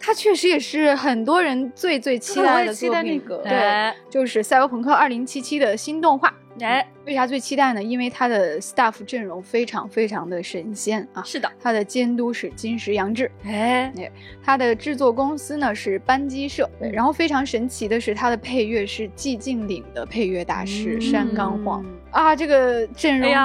[0.00, 3.22] 他确实也是很多人最最期待的作品。
[3.44, 5.26] 对，就是《赛博朋克2077》
[5.58, 6.34] 的新动画。
[6.60, 7.82] 哎，为啥最期待呢？
[7.82, 11.22] 因为它的 staff 阵容非常非常的神仙啊！
[11.22, 13.90] 是的，它的监督是金石阳志，哎，
[14.44, 22.36] 它的制作公司呢是班机社，然后非常神奇的是，它的配乐是寂静岭的配乐大师山冈晃啊！
[22.36, 23.36] 这个阵容就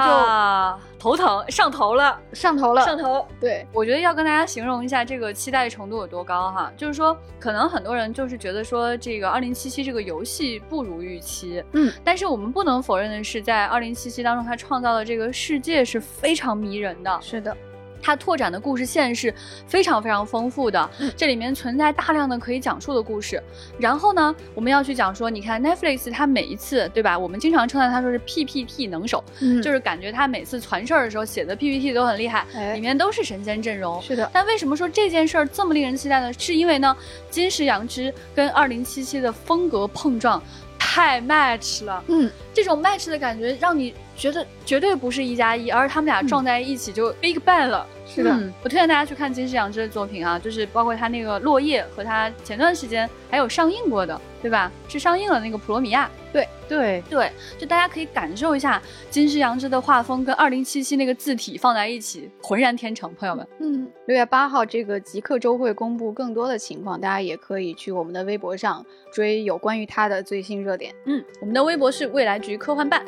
[0.98, 3.26] 头疼，上头了，上头了，上头。
[3.40, 13.06] 对，我觉得要跟大家形容一下这个期待程度有多高哈，就是说，可能很多人就是觉得说这个二零七七这个游戏不如预期，嗯，但是我们不能否认。
[13.06, 17.18] 的是在二零七七当中，它创造的这个世界是非常迷人的。
[17.22, 17.56] 是的，
[18.02, 19.32] 他拓展的故事线是
[19.66, 23.42] 非常非常丰富的，这里面存在大量的可以讲述的故事。
[23.78, 27.18] 然后呢，我们要去讲说，你看 Netflix，它每一次对吧？
[27.18, 29.22] 我们经常称赞它说是 PPT 能手，
[29.62, 34.00] 就是感觉它每次传事儿的时候写的 PPT 都很厉害，里面都是神仙阵容。
[34.02, 36.32] 是的，但为什么说这件事儿这么令人期待呢？
[36.34, 36.96] 是因为呢，
[37.30, 40.42] 金石阳之跟二零七七的风格碰撞。
[40.78, 47.86] 太 match 了，嗯，这种 match 的感觉让你觉得绝对不是一加一，而是他们俩撞在一起就 big bang 了。
[48.08, 48.30] 是的，
[48.62, 54.70] 我推荐大家去看金世阳之的作品啊，就是包括他那个落叶和他前段时间还有上映过的对吧？
[54.88, 56.06] 是上映了那个《普罗米亚》。
[56.32, 63.12] 对对对，就大家可以感受一下金世阳之的画风跟二零七七那个字体放在一起，浑然天成。
[63.14, 70.94] 朋友们，嗯，六月八号这个极客周会公布更多的情况，大家也可以去我们的微博上追有关于他的最新热点。
[71.06, 73.02] 嗯，我们的微博是未来局科幻办。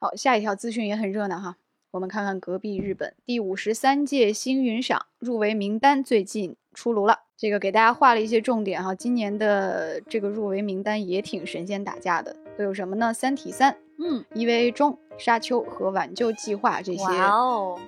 [0.00, 1.56] 好，下一条资讯也很热闹哈。
[1.90, 8.94] 我们看看隔壁日本第五十三届星云赏入围名单最近出炉了，这个给大家画了一些重点哈。
[8.94, 13.06] 今年的这个入围名单也挺神仙打架的，都有什么呢？
[13.12, 17.04] 《三体三》、嗯，《EVA 中》、《沙丘》和《挽救计划》这些。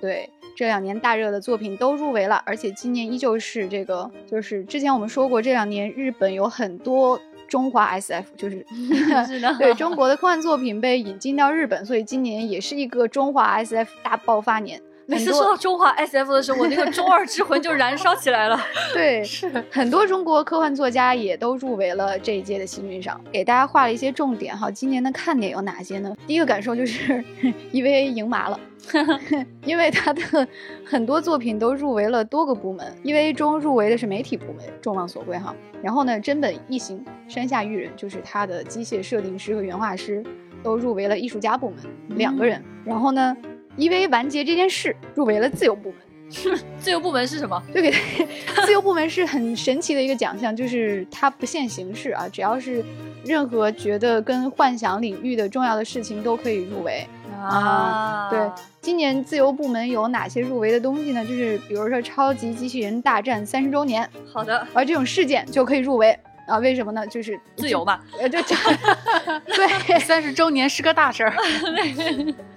[0.01, 7.17] 对，这两年大热的作品都入围了，而且今年依旧是这个，就是之前我们说过，这两年日本有很多。
[7.51, 8.65] 中华 S F 就是
[9.59, 14.81] 对中国的科幻作品被引进到日本，所以今年也是一个中华 S F 大爆发年。
[15.05, 18.59] 每次说到中华 S F 的时候，我那个中二之魂就燃烧起来了。
[18.93, 24.71] 对，是很多中国科幻作家也都入围了这一届的新军赏，给大家画了一些重点哈。
[24.71, 26.15] 今年的看点有哪些呢？
[26.25, 27.23] 第一个感受就是
[27.71, 28.59] E V A 赢麻了。
[29.63, 30.47] 因为他的
[30.83, 35.55] 很多作品都入围了多个部门，EVA 中入围的是媒体部门，众望所归哈。
[35.83, 40.23] 然后呢，真本一行、山下育人就是他的机械设定师和原画师
[40.63, 42.63] 都入围了艺术家部门，两个人。
[42.83, 43.37] 然后呢
[43.77, 45.99] ，EVA 完结这件事入围了自由部门。
[46.79, 47.61] 自由部门是什么？
[47.75, 47.93] 就给
[48.65, 52.83] 自由部门是很神奇的一个奖项，就是它不限形式啊，只要是
[53.25, 57.05] 任何觉得跟幻想领域的重要的事情都可以入围。
[57.41, 58.39] 啊，对，
[58.81, 61.25] 今年自由部门有哪些入围的东西呢？
[61.25, 66.59] 就是比如说《超级机器人大战》三十周年，好的，而这种事件就可以入围啊？
[66.59, 67.05] 为什么呢？
[67.07, 67.99] 就是自由吧？
[68.19, 68.55] 呃，就这，
[69.53, 71.33] 对，三十周年是个大事儿，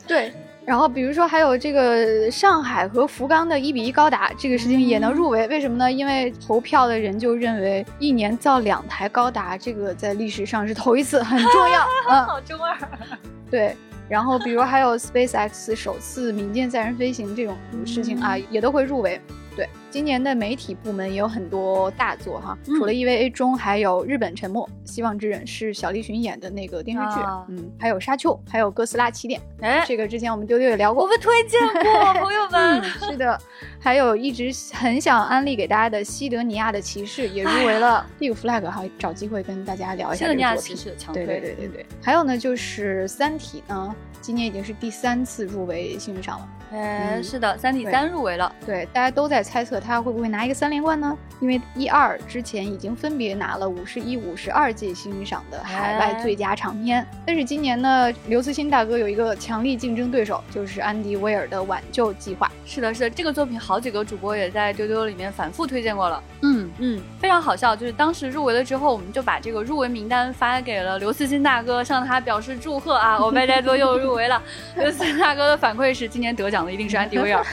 [0.07, 0.33] 对。
[0.67, 5.93] 然后比如说还有这个上海和福冈的一比一高达，这个事情也能入围，为什么呢？
[5.93, 11.87] 因为投票的人就认为一年造两台高达，这个在历史上是头一次，很重要。
[12.09, 12.77] 嗯，好中二。
[13.51, 13.77] 对。
[14.07, 19.19] 然后，比如还有 SpaceX 首次民间载人飞行这种事情啊，也都会入围。
[19.57, 33.39] 对，今年的媒体部门也有很多大作哈，除了 EVA 中，还有日本沉没、希望之忍是小栗旬演的那个电视剧，嗯，还有沙丘，还有哥斯拉起点，哎，这个之前我们丢丢也聊过，我们推荐过， 朋友们，是的，
[33.79, 40.77] 还有一直很想安利给大家的西德尼亚的骑士也入围了，这个 flag 哈，找机会跟大家聊一下这个作品，
[41.15, 43.95] 对对对对对，还有呢就是三体呢。
[44.21, 46.49] 今年已经是第三次入围幸运赏了。
[46.75, 48.53] 哎，是的，三体三入围了。
[48.67, 51.17] 对，大家都在猜测他会不会拿一个三连冠呢？
[51.41, 57.07] 因为一二之前已经分别拿了五十一、五十二届幸运赏的海外最佳长片。
[57.25, 62.47] 但是今年呢，刘慈欣大哥有一个强力竞争对手，就是安迪威尔的《挽救计划》。
[62.69, 66.21] 是的，是的，这个作品好几个主播也在丢丢里面反复推荐过了。
[66.43, 73.23] 嗯嗯，非常好笑，就是当时入围了之后，我们就把这个入围名单发给了刘慈欣大哥，向他表示祝贺啊！
[73.23, 74.43] 我们在座又入围了。
[74.77, 76.64] 刘慈欣大哥的反馈是，今年得奖。
[76.71, 77.43] 一定是安迪威尔，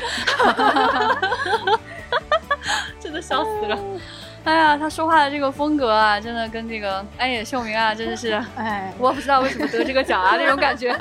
[2.99, 3.77] 真的笑死了！
[4.43, 10.97] 哎呀，他说话的这个风格啊，真的跟这个安野秀明啊，真的是， 哎，我不知道为什么得这个奖啊，那种感觉，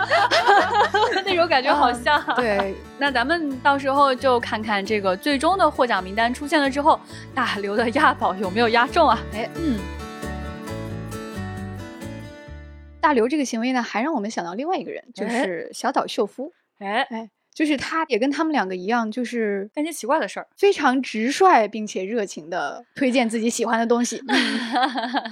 [1.25, 2.23] 那种感觉好像。
[2.37, 7.01] 对，那咱们到时候就看看这个最终的获奖名单出现了之后，
[7.35, 9.18] 大刘的押宝有没有押中啊？
[9.33, 9.81] 哎，嗯，
[13.01, 16.53] 大刘这个行为呢，还让我们想到另外一个人，就是小岛秀夫。
[16.79, 17.31] 哎哎。
[17.61, 24.18] 就是他，也跟他们两个一样，就是干些奇怪的事儿，非常直率并且热情的推荐自己喜欢的东西。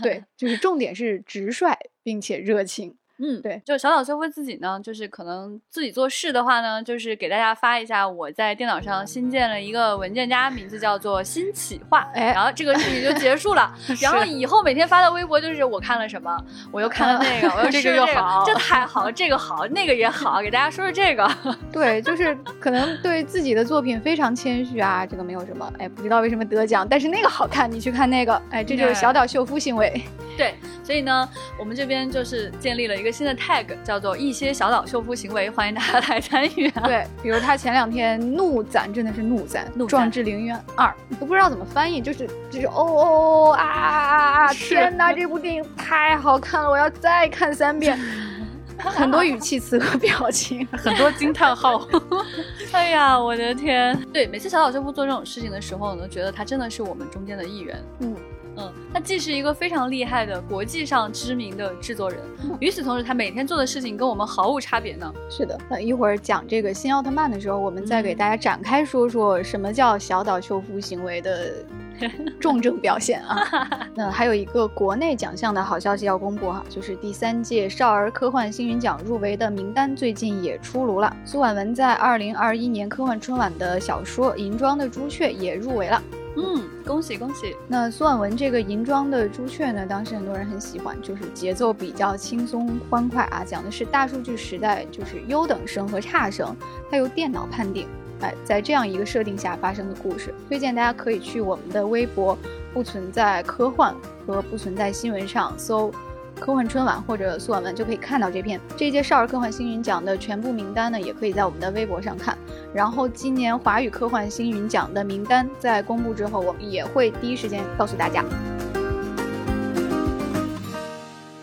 [0.03, 2.95] 对， 就是重点是直率并且热情。
[3.21, 13.73] 嗯，对，就小岛秀夫自己呢，就是可能自己做事的话呢，就是给大家发一下，我在电脑上新建了一个文件夹，名字叫做“新企划”，哎，然后这个事情就结束了。
[14.01, 16.37] 然后以后每天发的微博就是我看了什么，
[16.73, 21.29] 我又看了那个，我又 这个又好，这太好，这个好，那个也好，给大家说说这个。
[21.73, 30.01] 对，就是可能对自己的作品非常谦虚啊，这个没有什么，哎，不知道为什么得奖，但是那个好看，你去看那个，哎，这就是小岛秀夫行为。
[30.37, 30.55] 对，
[30.85, 31.29] 所以呢，
[31.59, 36.71] 我们这边就是建立了一个新的 tag，叫做一些小岛秀夫行为，欢迎大家来参与。
[36.71, 40.87] 对，比如他前两天怒赞，真的是怒赞《壮志凌云二》，
[41.19, 44.53] 都不知道怎么翻译，就是就是哦哦哦啊啊啊！
[44.53, 47.99] 天哪，这部电影太好看了，我要再看三遍。
[48.79, 51.85] 很多语气词和表情， 很多惊叹号。
[52.71, 54.01] 哎呀，我的天！
[54.13, 57.77] 对，每次小岛秀夫做这种事情的时候，我都觉得他真的是我们中间的一员。
[57.99, 58.15] 嗯。
[58.59, 62.21] 嗯，他既是一个非常厉害的国际上知名的制作人，
[62.61, 65.13] 与此同时，他每天做的事情跟我们毫无差别呢。
[65.31, 71.53] 是的，那一会儿讲这个新奥特曼的时候，我们再给大家展开说说什么叫小岛秀夫行为的
[72.41, 73.89] 重症表现啊。
[73.95, 81.17] 那还有一个国内奖项的好消息要公布哈，就是第三届少儿科幻星云奖入围的名单最近也出炉了。
[81.25, 86.03] 苏婉文在二零二一年科幻春晚的小说《银装的朱雀》也入围了。
[86.41, 87.57] 嗯，恭喜恭喜！
[87.67, 96.55] 那苏婉文这个银装的朱雀呢，当时很多人很喜欢，就是节奏比较轻松欢快啊，讲的是大数据时代，就是优等生和差生，
[96.89, 97.89] 它由电脑判定，
[98.21, 100.33] 哎，在这样一个设定下发生的故事。
[100.49, 102.39] 推荐大家可以去我们的微博
[102.73, 103.93] “不存在科幻”
[104.25, 105.93] 和“不存在新闻”上搜。
[106.39, 112.37] 科幻春晚或者苏婉文就可以看到这篇这一届少儿科幻星云奖的全部名单呢，也可以在我们的微博上看。
[112.73, 118.25] 然后今年华语科幻星云奖的名单在公布之后，我们也会第一时间告诉大家。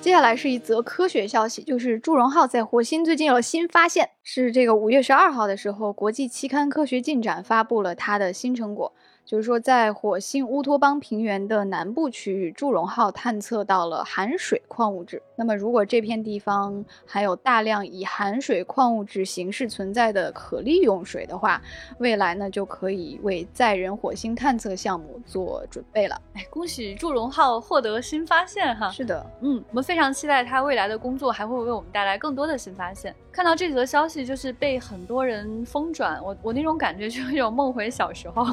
[0.02, 8.94] 接下来是一则科学消息，就是祝融号在火星最近有了新发现，是这个五月十二号的时候，国际期刊科学进展发布了它的新成果。
[9.26, 15.20] 就是说，在火星乌托邦平原的南部区域，祝融号探测到了含水矿物质。
[15.36, 21.60] 那么，如果这片地方含有大量以含水矿物质形式存在的可利用水的话，
[21.98, 26.22] 未来呢就可以为载人火星探测项目做准备了。
[26.36, 28.90] 哎，恭喜祝融号获得新发现哈！
[28.92, 33.14] 是的，嗯，我们非常期待它未来的工作还会为我们带来更多的新发现。
[33.32, 38.46] 看到这则消息，就是被很多人疯转，我我那种感觉就有种梦回小时候。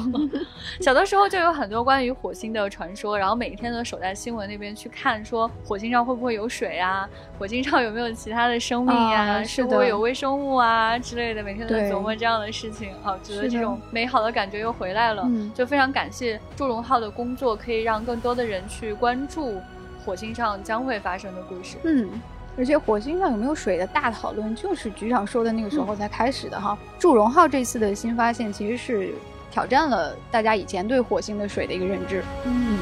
[0.79, 7.07] 小的时候就有很多关于火星的传说，然后每天都守在新闻那边去看，说火星上会不会有水啊？
[7.37, 9.43] 火星上有没有其他的生命呀？
[9.43, 11.43] 是不会有微生物啊之类的？
[11.43, 15.29] 每天都在琢磨这样的事情，好，觉得这种美好的感觉又回来了。
[15.53, 19.61] 就非常感谢祝融号的工作，可以让更多的人去关注
[20.05, 21.77] 火星上将会发生的故事。
[21.83, 22.09] 嗯，
[22.57, 26.77] 而且火星上有没有水的大讨论，就是局长说的那个时候才开始的哈。
[26.97, 29.13] 祝融号这次的新发现，其实是。
[29.53, 32.23] 挑战了大家以前对火星的水的一个认知。
[32.43, 32.79] 嗯，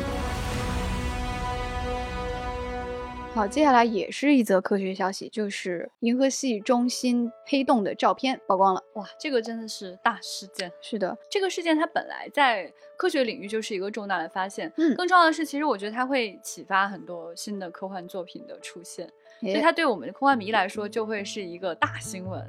[3.34, 8.82] 好，接下来也是一则科学消息，就是银河系中心黑洞的照片曝光了。
[8.94, 10.72] 哇，这个真的是大事件。
[10.82, 14.72] 是的，这个事件它本来在科学领域就是一个重大的发现。
[14.78, 19.12] 嗯，更重要的是，其实我觉得它会启发很多新的科幻作品的出现。
[19.42, 22.42] 所以它对我们科幻迷来说就会是一个大新闻。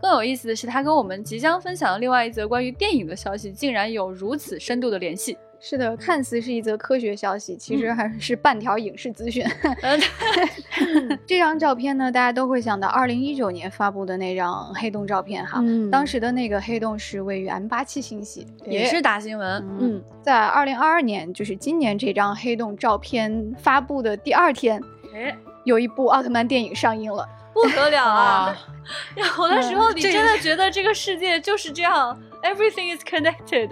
[0.00, 5.36] 更有意思的是，它跟我们即将分享的另外一则关于电影的消息，竟然有如此深度的联系。
[5.60, 9.44] 是的，看似是一则科学消息，其实还是半条影视资讯。
[11.26, 15.60] 这张照片呢，大家都会想到二零一九年发布的那张黑洞照片哈。
[15.90, 19.66] 当时的那个黑洞是位于 M 八七星系，也是大新闻。
[19.80, 24.80] 嗯，在二零二二年，就是今年这张黑洞照片发布的第二天，
[25.12, 25.36] 哎。
[25.64, 28.56] 有一部奥特曼电影上映了，不得了啊！
[29.14, 33.70] 有的时候你真的觉得这个世界就是这样，everything is connected。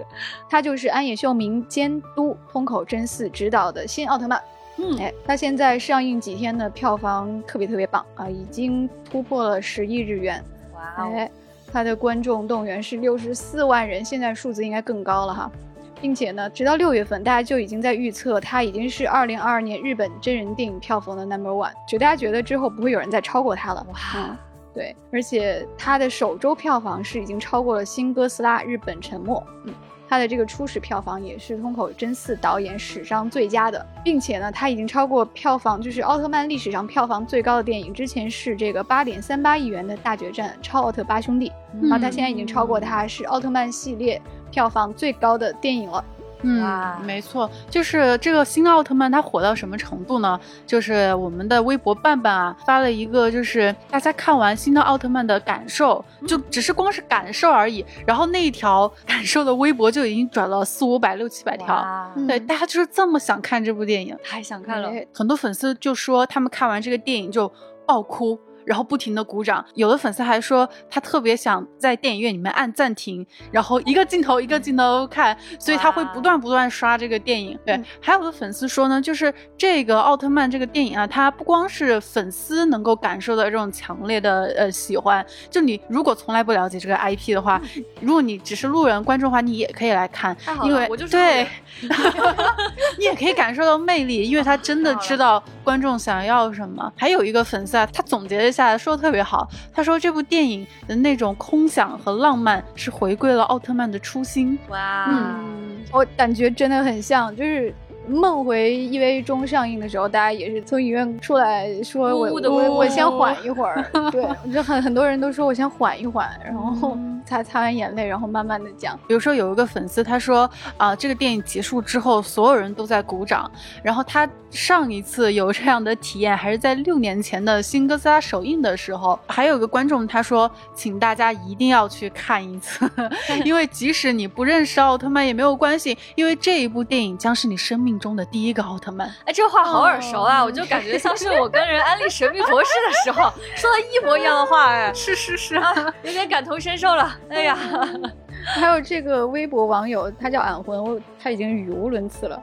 [0.49, 4.41] 它就是安野秀明监督、通口真嗣执导的新奥特曼。
[4.77, 10.43] 嗯，哎，它现在上映几天的票房特别特别棒啊，已经突破了十亿日元。
[10.75, 11.11] 哇哦！
[11.15, 11.31] 哎，
[11.73, 15.51] 他的观众动员是六十四万人，现在数字应该更高了哈。
[15.99, 23.85] 并且呢，直到六月份，大家就已经在预测它已经是二零二二年日本真人电影票房的 number one，就大家觉得之后不会有人再超过它了。
[23.91, 24.37] 哇，
[24.73, 29.73] 对，而且它的首周票房是已经超过了《新哥斯拉：日本沉默》，嗯，
[30.07, 44.21] 它的这个初始票房也是通口真嗣导演史上最佳的，并且呢，它已经超过票房就是奥特曼历史上票房最高的电影，之前是这个八点三八亿元的大决战超奥特八兄弟，然后它现在已经超过它是奥特曼系列。
[44.51, 46.03] 票房最高的电影了，
[46.43, 50.39] 嗯，没错，就是这个新奥特曼，它火到什么程度呢？
[50.67, 57.83] 就是我们的微博伴伴啊发了一个，就是大家看完新的奥特曼的感受，就只是光是感受而已。
[58.05, 64.91] 然后那一条感受的微博就已经转了四五百、六七百条，对，大家就是这么想看这部电影，太想看了。
[65.13, 67.51] 很多粉丝就说他们看完这个电影就
[67.85, 68.39] 爆哭。
[68.67, 77.57] 然后不停的鼓掌，有的粉丝还说他特别想在电影院里面按暂停，然后一个镜头一个镜头看，所以他会不断不断刷这个电影。
[77.65, 87.61] 对，还有的粉丝说呢，就是这个奥特曼这个电影啊，它不光是粉丝能够感受到这种强烈的呃喜欢，就你如果从来不了解这个 IP 的话，
[88.01, 91.47] 如果你只是路人观众的话，你也可以来看，因为我就对，
[92.99, 96.91] 你也可以感受到魅力，因为他真的 知道观众想要什么。
[96.97, 98.56] 还有一个粉丝啊，他总结了。
[98.57, 104.57] 下来说的特别好，他说这部电影的那种空想和浪漫是回归了奥特曼的初心。
[104.69, 107.71] 哇，嗯，我感觉真的很像，就是
[108.07, 113.85] 梦回 EVA 中上映的时候，大家也是从影院出来说，我我我先缓一会儿。
[114.11, 116.97] 对，就很很多人都说我先缓一缓，然后
[117.27, 118.97] 擦擦完眼泪，然后慢慢的讲。
[119.05, 123.51] 比如说有一个粉丝他说啊，这个电影结束之后，所有人都在鼓掌。
[123.83, 129.19] 然后他上一次有这样的体验还是在六年前的新哥斯拉首映的时候。
[129.27, 132.89] 还有个观众他说，请大家一定要去看一次，
[133.43, 139.07] 因为即使你不认识奥特曼也没有关系，因为这一部电影将是你生命中的第一个奥特曼。
[139.25, 140.43] 哎，这话好耳熟啊！
[140.43, 144.67] 我就感觉像是我跟人安利神秘博士的时候 说的一模一样的话。
[144.67, 145.55] 哎，是是是，
[146.03, 147.16] 有点感同身受了。
[147.29, 147.57] 哎呀，
[148.43, 152.41] 还有这个微博网友，他叫俺魂，我他已经语无伦次了。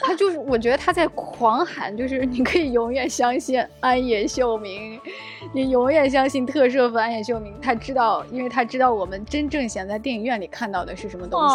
[0.00, 4.96] 他就是，我觉得他在狂喊，就是你可以永远相信安野秀明，
[5.52, 7.52] 你永远相信特摄粉安野秀明。
[7.60, 11.54] 他知道，因为他知道我们真正想在电影院里看到的是什么东西。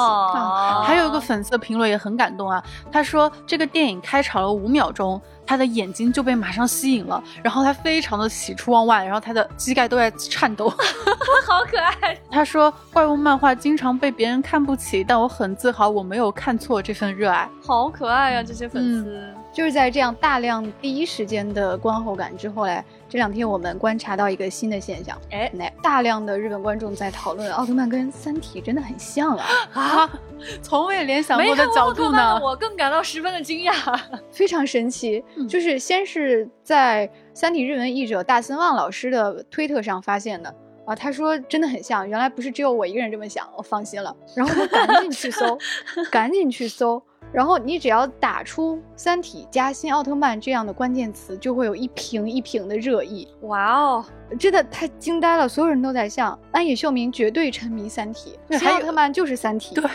[0.84, 2.61] 还有一个粉丝的评论也很感动啊，
[2.91, 5.22] 他说这个电影开场了五秒钟。
[5.48, 10.70] 他的眼睛就被马上吸引了，然后他非常的喜出望外，然后他的膝盖都在颤抖，
[11.48, 12.16] 好可爱。
[12.30, 19.34] 他说怪物漫画经常被别人看不起，但我很自豪我没有看错这份热爱，好可爱呀，这些粉丝。
[19.58, 30.20] 就是在这样大量第一时间的观后感之后嘞，这两天我们观察到一个新的现象，哎，那大量的日本观众在讨论奥特曼跟三体真的很像啊啊，
[30.62, 33.99] 从未联想过的角度呢，我更感到十分的惊讶，
[34.32, 35.26] 非常神奇。
[35.49, 40.53] 就是先是在三体日文译者大森望老师的推特上发现的
[40.86, 45.58] 啊，他说真的很像，原来不是只有我一个人这么想，我放心了，然后我赶紧去搜，
[46.12, 47.01] 赶紧去搜。
[47.32, 53.28] 然后你只要打出“三体”加“新奥特曼”这样的关键词，就会有一瓶一瓶的热议。
[53.42, 54.06] 哇哦，
[54.40, 55.48] 真的太惊呆了！
[55.48, 56.38] 所有人都在笑。
[56.52, 59.76] 安野秀明绝对沉迷《三体》，新奥特曼就是《三体》。
[59.82, 59.90] 对，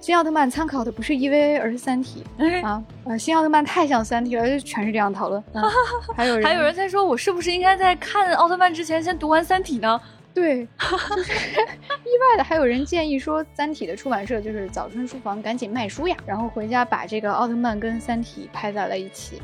[0.00, 2.24] 新奥特曼参考的不是 EVA，而是《三体》。
[2.66, 3.16] 啊啊！
[3.18, 5.42] 新奥特曼太像《三体》了，就全是这样讨论。
[6.16, 10.00] 还有人还有人在说，我是不是应该在看奥特曼之前先读完《三体》呢？
[10.34, 19.42] 对，就是意外的，还有人建议说，《三体》的出版社就是早春书房，赶紧卖书呀，然后回家把这个奥特曼跟《三体》拍在了一起。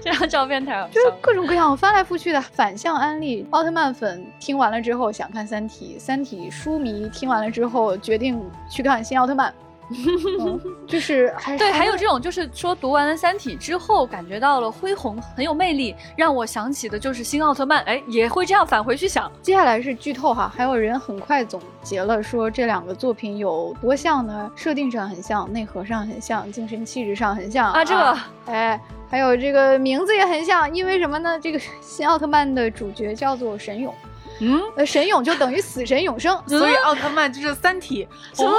[0.00, 3.44] 这张照片太好笑， 就是各种各样翻来覆去的反向安利。
[3.50, 8.40] 奥特曼粉听完了之后想看《三体》，《三体》书迷听完了之后决定
[8.70, 9.50] 去看《新奥特曼》。
[10.86, 19.30] 就是还对，还有这种，就是说读完了《三体》之后，感觉到了恢宏，很有魅力，让我想起的就是新奥特曼，哎，也会这样返回去想。
[19.42, 24.50] 接下来是剧透哈，还有人很快总结了说这两个作品有多像呢？
[24.54, 27.84] 设定上很像，内核上很像，精神气质上很像啊。
[27.84, 31.38] 这个，哎，还有这个名字也很像，因为什么呢？
[31.40, 33.94] 这个 新奥特曼的主角叫做神勇。
[34.42, 38.06] 嗯，呃，神勇就等于死神永生，所以奥特曼就是三体。
[38.34, 38.52] 什么？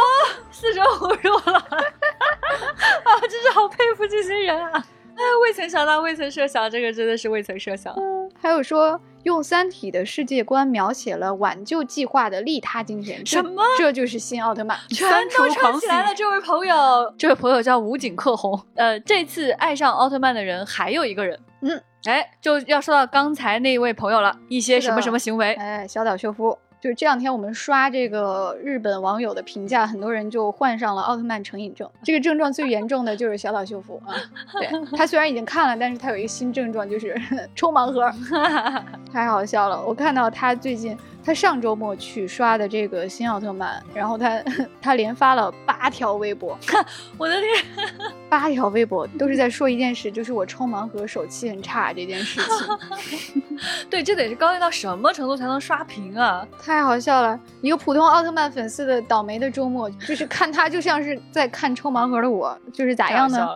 [0.49, 1.59] 四舍五入了？
[1.59, 4.71] 啊，真是好佩服这些人啊！
[5.15, 7.93] 哎，未曾想到，未曾设想，这个真的是未曾设想。
[8.41, 13.61] 还有说用三体的世界观描写了挽救计划的利他精神，什么？
[13.77, 16.15] 这就是新奥特曼，全都唱起来了。
[16.15, 18.59] 这位朋友，这位朋友叫武井克宏。
[18.75, 21.84] 呃，这次爱上奥特曼的人还有一个人，嗯。
[22.06, 25.54] 哎，就要说到刚才那位朋友了，一些什么什么行为？
[25.54, 31.89] 哎，小岛秀夫，就是这两天我们刷这个日本网友的评价，很多人就患上了奥特曼成瘾症。
[32.04, 34.14] 这个症状最严重的就是小岛秀夫啊，
[34.60, 37.16] 对他虽然已经看了，但是他有一个新症状，就是
[37.56, 38.12] 抽盲盒，
[39.14, 39.82] 太好笑了。
[39.86, 40.97] 我看到他最近。
[41.26, 44.43] 他上周末去刷的这个新奥特曼，然后他
[44.82, 46.57] 他连发了八条微博，
[47.17, 47.65] 我的天，
[48.30, 53.57] 八条微博都是在说一件事，就是我抽盲盒手气很差这件事情。
[53.89, 56.45] 对，这得是高兴到什么程度才能刷屏啊？
[56.61, 57.39] 太好笑了！
[57.61, 63.47] 一个普通奥特曼粉丝的倒霉的周末，就是看他就像是在看抽盲盒的我，就是咋样呢？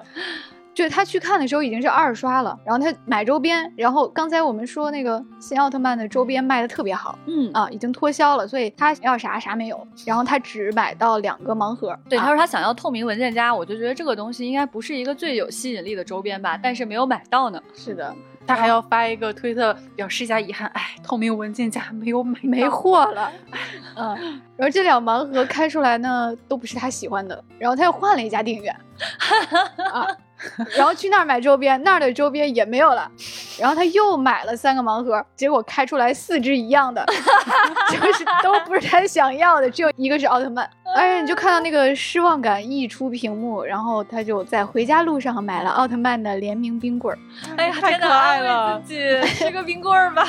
[0.78, 11.98] 就他去看的时候已经是二刷了，然后他买周边，然后刚才我们说那个新奥特曼的周边卖的特别好，嗯啊，已经脱销了，所以他要啥啥没有，然后他只买到两个盲盒。
[12.08, 17.60] 对，他说他想要透明文件夹，我就觉得这个东西应该不是一个最有吸引力的周边吧，但是没有买到呢。
[17.74, 18.14] 是的，
[18.46, 23.32] 他还要发一个推特表示一下遗憾，哎，透明文件夹没有买，没货了。
[23.98, 24.16] 嗯，
[24.56, 28.76] 然后这两盲盒开出来呢，都不是他喜欢的，然后他又换了一家电影院。
[29.92, 30.06] 啊。
[30.78, 33.10] 然后去那儿买周边，那儿的周边也没有了。
[33.60, 37.06] 然后他又买了三个盲盒，结果开出来四只一样的，
[37.90, 40.70] 就是都不是他想要的，只有一个是奥特曼。
[40.96, 47.20] 哎呀你就看到那个失望感溢出屏幕，然后他就在回家路上买了奥特曼的联名冰棍儿。
[47.58, 48.80] 哎呀，太可爱了！
[48.86, 50.28] 自己吃个冰棍儿吧。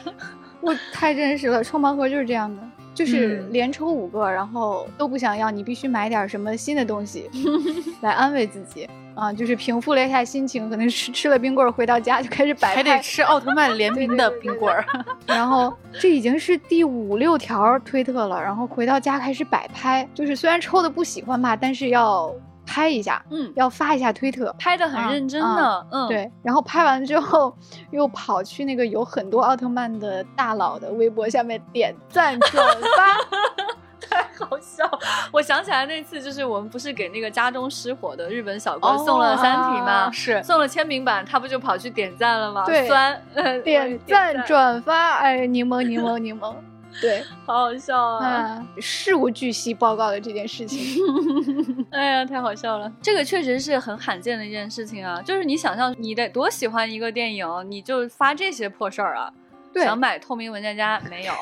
[0.60, 2.62] 我太真实了，抽盲盒就是这样的。
[2.98, 7.30] 就是连抽五个，然后都不想要，你必须买点什么新的东西
[8.02, 14.84] 来安慰自己啊，就是平复了一下心情，可能是吃了冰棍回到家就开始摆，还得吃奥特曼联名的冰棍儿。
[15.24, 22.34] 然后这已经是第五六条推特了，然后回到家开始摆拍，就是虽然抽的不喜欢吧，但是要。
[22.68, 26.30] 拍一下，嗯，要发一下推特，拍的很认真的，嗯，对。
[26.42, 27.56] 然后拍完之后，
[27.90, 32.66] 又跑去那个有很多奥特曼的大佬的微博下面点赞转
[32.96, 33.16] 发，
[34.06, 34.84] 太好笑。
[35.32, 40.10] 我想起来那次，就是我们不是给那个家中失火的日本小哥送了《三体》吗？
[40.12, 42.64] 是送了签名版，他不就跑去点赞了吗？
[42.66, 43.20] 对，酸，
[43.64, 46.54] 点赞转发，哎，柠檬柠檬柠檬。
[47.00, 48.66] 对，好好笑啊！
[48.80, 50.96] 事无巨细报告了这件事情，
[51.90, 52.90] 哎呀，太好笑了。
[53.00, 59.32] 这个确实是很罕见的一件事情啊，就是你想象你得多喜欢一个电影，你就发这些破事儿啊。
[59.72, 61.32] 对，想买透明文件夹没有，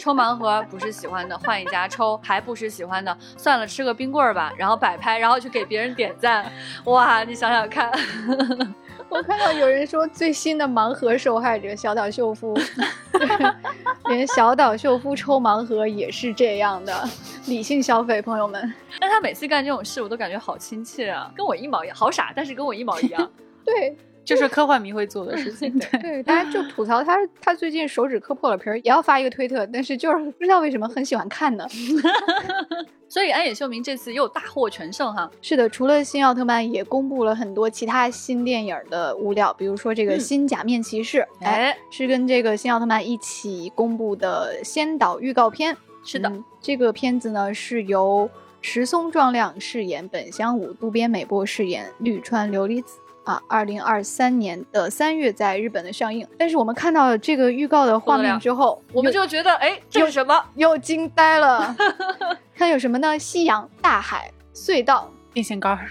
[0.00, 6.50] 抽盲盒不是喜欢的，换一家抽还不是喜欢的，算了，吃个冰棍儿吧，然后摆拍，然后去给别人点赞，
[6.86, 7.92] 哇，你想想看。
[9.08, 12.56] 我看到有人说最新的盲盒受害者小岛秀夫，
[14.10, 17.08] 连小岛秀夫抽盲盒也是这样的
[17.46, 18.72] 理性消费，朋友们。
[18.98, 23.30] 但他每次干这种事，我都感觉好亲切啊，跟我一毛一样，好傻，但是跟我一毛一样。
[23.64, 23.96] 对。
[24.24, 31.66] 就是科幻迷会做的事情， 对，大家就吐槽他，他最近手指磕破了皮儿，也要发一个推特，但是就是不知道为什么很喜欢看呢。
[33.06, 35.30] 所以安野秀明这次又大获全胜哈。
[35.40, 45.76] 是的，除了新奥特曼，也公布了很多其他新电影的物料，比如说这个新假面骑士，哎，是跟这个新奥特曼一起公布的先导预告片。
[46.02, 48.28] 是的，这个片子呢是由
[48.60, 52.98] 石松壮亮饰演本乡武，渡边美波饰演绿川琉璃子。
[53.24, 60.44] 啊，二零二三年的三月在日本的上映，但是我们看到了这个预告的画面之后，我们就觉得，哎，这是什么？
[60.56, 61.74] 又惊呆了。
[62.54, 63.18] 看有什么呢？
[63.18, 65.88] 夕阳、大海、隧道、电线杆儿、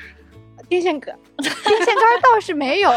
[0.69, 1.51] 电线杆、电
[1.83, 2.91] 线杆倒是没有，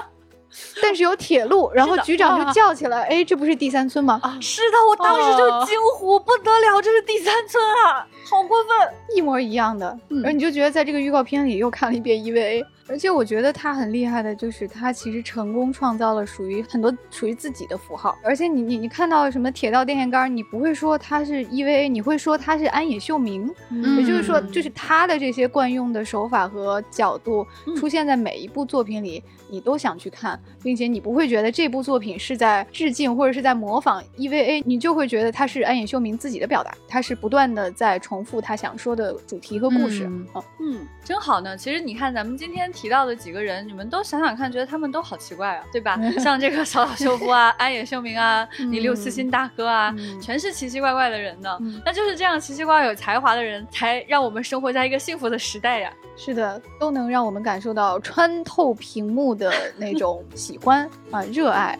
[0.82, 1.70] 但是有铁路。
[1.72, 4.20] 然后局长就叫起来，哎，这不是第三村吗？
[4.22, 9.86] 啊，是的，我当时就惊呼，不得了，这是第三村啊，好过分，一模一样的。
[10.10, 12.62] 然后你就觉得在这个预告片里又看了一遍 EVA。
[12.86, 18.16] 而且我觉得他很厉害的，就是他其实成功创造了属于很多属于自己的符号。
[18.22, 23.52] 而且你你你看到什么铁道电线杆，你不会说他是 EVA，你会说他是安野秀明。
[23.70, 29.22] 也就是说，就是他的这些惯用的手法和角度出现在每一部作品里，
[29.54, 40.10] 你都想去看，并且你不会觉得这部作品是在致敬或者是在模仿 EVA，你就会觉得它是安野秀明自己的表达，他是不断的在重复他想说的主题和故事。
[40.58, 41.56] 嗯，真好呢。
[41.56, 42.64] 其实你看咱们今天。
[42.74, 46.00] 提到的几个人，你们都想想看，觉得他们都好奇怪啊，对吧？
[46.18, 51.56] 像这个小岛秀夫啊、安野秀明啊、你六四新大哥啊，全是奇奇怪怪的人呢。
[51.84, 55.92] 那就是这样奇奇怪怪、有才华的人，才让我们生活在一个幸福的时代呀。
[56.16, 61.78] 是的，都能让我们感受到穿透屏幕的的那种喜欢啊、热爱。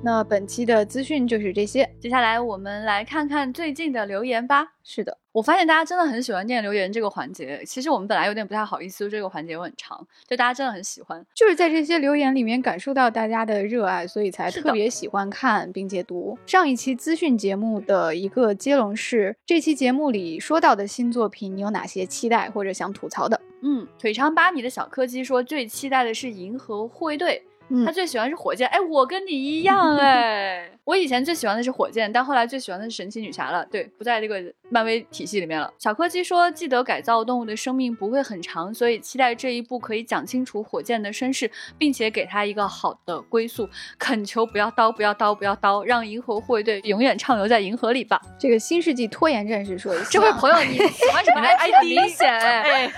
[0.00, 4.64] 那本期的资讯就是这些，接下来我们来看看最近的留言吧。
[4.84, 7.60] 是的，我发现大家真的很喜欢念留言这个环节。
[7.66, 16.38] 其实我们本来有点不太好意思，这个环节很长，就大家真的很喜欢，就是在这些留言里面感受到大家的热爱，所以才特别喜欢看并且读。
[16.46, 23.38] 上一期资讯节目的一个接龙是，这期节目里说到的新作品，你有哪些期待或者想吐槽的？
[23.62, 27.42] 嗯，腿长八米的小柯基说最期待的是银河护卫队。
[27.84, 35.70] 他最喜欢是火箭，哎，我跟你一样，哎，我以前最喜欢的是火箭，但后来最喜欢的是神奇女侠了，对，不在这个漫威体系里面了。
[35.78, 43.68] 小柯基说，记得改造动物的生命不会很长，所以期待这一部可以讲清楚火箭的身世，并且给他一个好的归宿。
[43.98, 48.18] 恳求不要刀，不要刀，不要刀，让银河护卫队永远畅游在银河里吧。
[48.38, 51.84] 这个新世纪拖延战士说一下，这位朋友，你喜欢什么 ID？
[51.84, 52.90] 明显 哎，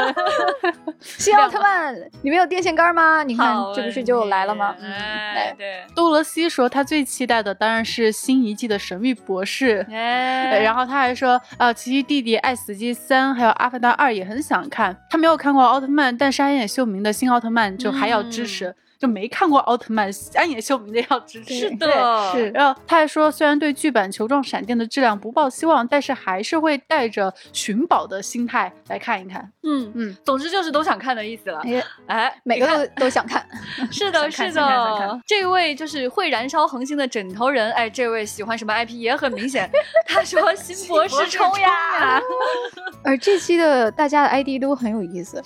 [0.98, 3.22] 新奥特曼，你没有电线杆吗？
[3.22, 3.98] 你看，这不是。
[4.02, 4.74] 就来了吗？
[4.80, 9.84] 哎，对，杜罗西说他最期待的当然是新一季的神秘博士。
[9.90, 14.96] 哎，然后他还说，呃，奇奇弟弟、爱死机三还有阿凡达二也很想看。
[15.10, 18.72] 他没有看过奥特曼，但是安野秀明的新奥特曼就还要支持。
[18.98, 21.54] 就没看过奥特曼，安野秀明的要支持。
[21.54, 22.50] 是的，是。
[22.50, 29.52] 然后他还说，虽然对剧版球状闪电的质量不抱希望，但是还是会带着寻宝的心态来看一看。
[29.62, 31.62] 嗯嗯，总之就是都想看的意思了。
[32.06, 33.46] 哎，每个都都想看。
[33.90, 35.20] 是的，是的。
[35.26, 39.70] 这位就是会燃烧恒星的枕头人，哎，这位喜欢什么 IP 也很明显。
[40.06, 42.20] 他说新博士冲呀。
[43.04, 45.40] 而这期的大家的 ID 都很有意思。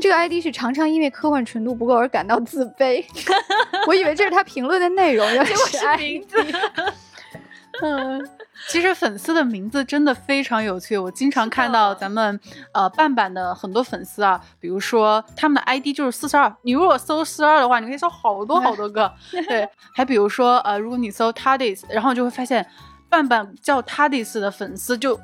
[0.00, 2.95] 这个 ID 是常常因为科幻纯度不够而感到自卑。
[3.86, 6.36] 我以为这是他评论的内容，结果是名字。
[7.82, 8.26] 嗯，
[8.68, 12.40] 其实粉丝的名字真的非常有趣，我经常看到咱们
[12.72, 19.12] 呃半版的很多粉丝啊，比如说他们的 ID 就是四十二，你如果搜四十二的话，你可以搜好多好多个。
[19.46, 22.66] 对，还比如说呃，如果你搜 Tadis，然后就会发现
[23.10, 25.20] 半版叫 Tadis 的粉丝就。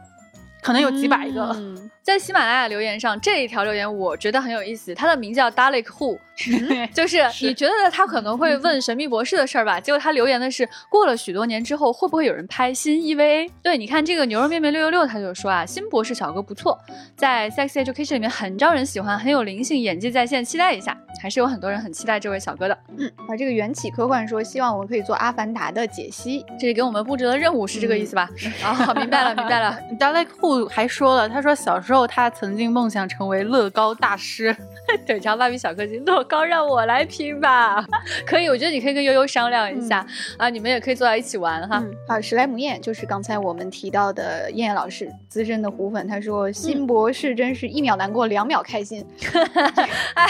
[0.63, 1.55] 可能有几百个，
[2.03, 6.17] 在喜马拉雅留言上这一条留言我觉得很有意思，他的名叫 Dalek Who，
[6.95, 9.81] 就 是你觉得他可能会问神秘博士的事儿吧？
[9.81, 13.51] 结果他留言的是过了许多年之后会不会有人拍新 EVA？
[13.61, 16.79] 对，你看这个牛肉面面六六六他就说啊，新博士小哥不错，
[17.17, 22.79] 在 Sex Education 里面很招人喜欢，很有灵性，演技在线，期待一下，还是有很多人很期待这位小哥的。
[22.99, 28.31] 嗯，啊，这个缘起科幻说希望我们可以做阿凡达的解析，这里给我们布置的任务是这个意思吧？
[28.63, 29.77] 啊，明白了，明白了。
[29.99, 30.52] Dalek Who。
[30.69, 34.55] 还说了，他说小时候他曾经梦想成为乐高大师。
[35.07, 37.85] 对，长蜡笔小哥金乐高让我来拼吧，
[38.27, 40.05] 可以，我觉得你可以跟悠悠商量一下
[40.37, 41.83] 啊，你们也可以坐在一起玩哈。
[42.07, 49.07] 啊，史莱姆燕就是刚才我们提到的燕燕老师，资深的虎粉，他说新博士真是一秒难过两秒开心，
[50.15, 50.27] 哎，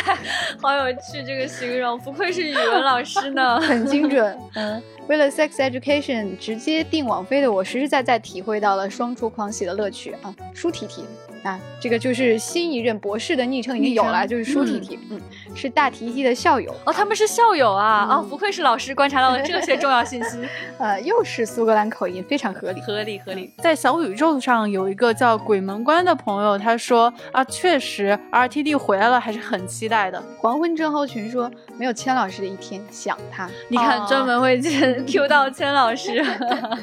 [0.60, 4.82] 好有趣这个形容，不愧是语文老师呢，很精准，嗯。
[5.08, 10.34] 为了 Sex Education 直接订网飞的我，实实在在体会到了双出狂喜的乐趣啊！
[10.54, 11.04] 舒提提。
[11.42, 15.20] 啊，这个就是新一任博士的昵称已经有了，就是舒提提，嗯，
[15.54, 20.38] 是大提提的校友哦，他们是校友啊，啊，不愧是老师观察到了这些重要信息，
[20.78, 23.52] 呃，又是苏格兰口音，非常合理，合理，合理。
[23.58, 30.22] 在小宇宙上有一个叫鬼门关的朋友，他说啊，确实 RTD 回来了，还是很期待的。
[30.38, 33.50] 黄昏症候群说没有千老师的一天，想他。
[33.68, 34.60] 你看，专门会
[35.06, 36.24] Q 到千老师。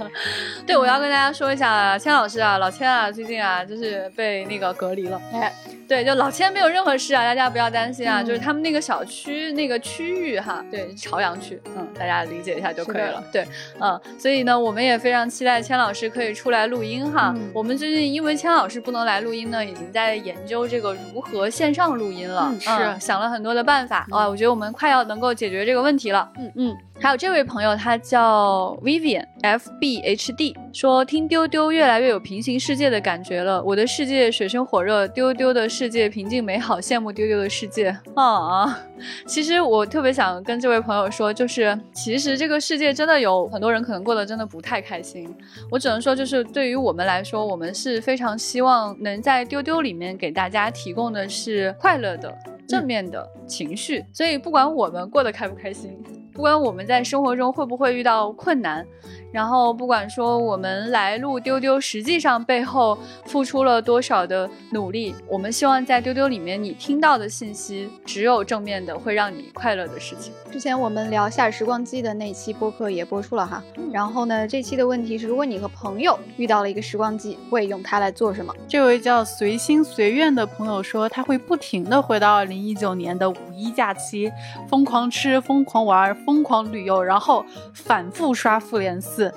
[0.67, 4.39] 对，我要跟大家说一下，千老师啊，老千啊，最近啊，就是被。
[4.49, 5.53] 那个隔离了，哎，
[5.89, 13.43] 对，就老千没有任何事啊，大家不要担心啊，就是他们那个小区那个区域哈，对，朝阳区，嗯，大家理解一下就可以了，对，
[13.79, 22.69] 嗯，所以呢，我们也非常期待千老师可以出来录音哈，我们最近因为千老师不能来录音呢，已经在研究这个如何线上录音了，是
[22.99, 26.77] 想了很多的办法啊，我觉得我们快要能够解决这个问题了，嗯嗯。
[27.01, 33.63] 还有这位朋友，他叫 Vivian F B H D，说听丢丢越来越有平行世界的感觉了。
[33.63, 38.77] 我的世界水深火热，丢丢的世界平静美好，羡慕丢丢的世界啊！
[39.25, 45.33] 其实我特别想跟这位朋友说，就是其实这个世界真的有很多人可能过得真的不太开心。
[45.71, 52.37] 我只能说，就是对于我们来说，我们是非常希望能在丢丢里面给大家提供的是快乐的、
[52.67, 54.03] 正面的情绪。
[54.11, 55.97] 所以不管我们过得开不开心。
[56.39, 58.87] 不管我们在生活中会不会遇到困难。
[59.31, 70.33] 然后不管说我们来路丢丢，实际上背后付出了多少的努力，我们希望在丢丢里面你听到的信息只有正面的，会让你快乐的事情。
[70.49, 73.61] 之前我们聊下时光机的那期播客也播出了哈，
[73.91, 78.51] 然后呢，这期的问题是，如果你和朋友遇到了一个时光机，会用它来做什么？
[78.67, 84.31] 这位叫随心随愿的朋友说，他会不停的回到二零一九年的五一假期，
[84.67, 89.33] 疯狂吃，疯狂玩，疯狂旅游，然后反复刷复联四。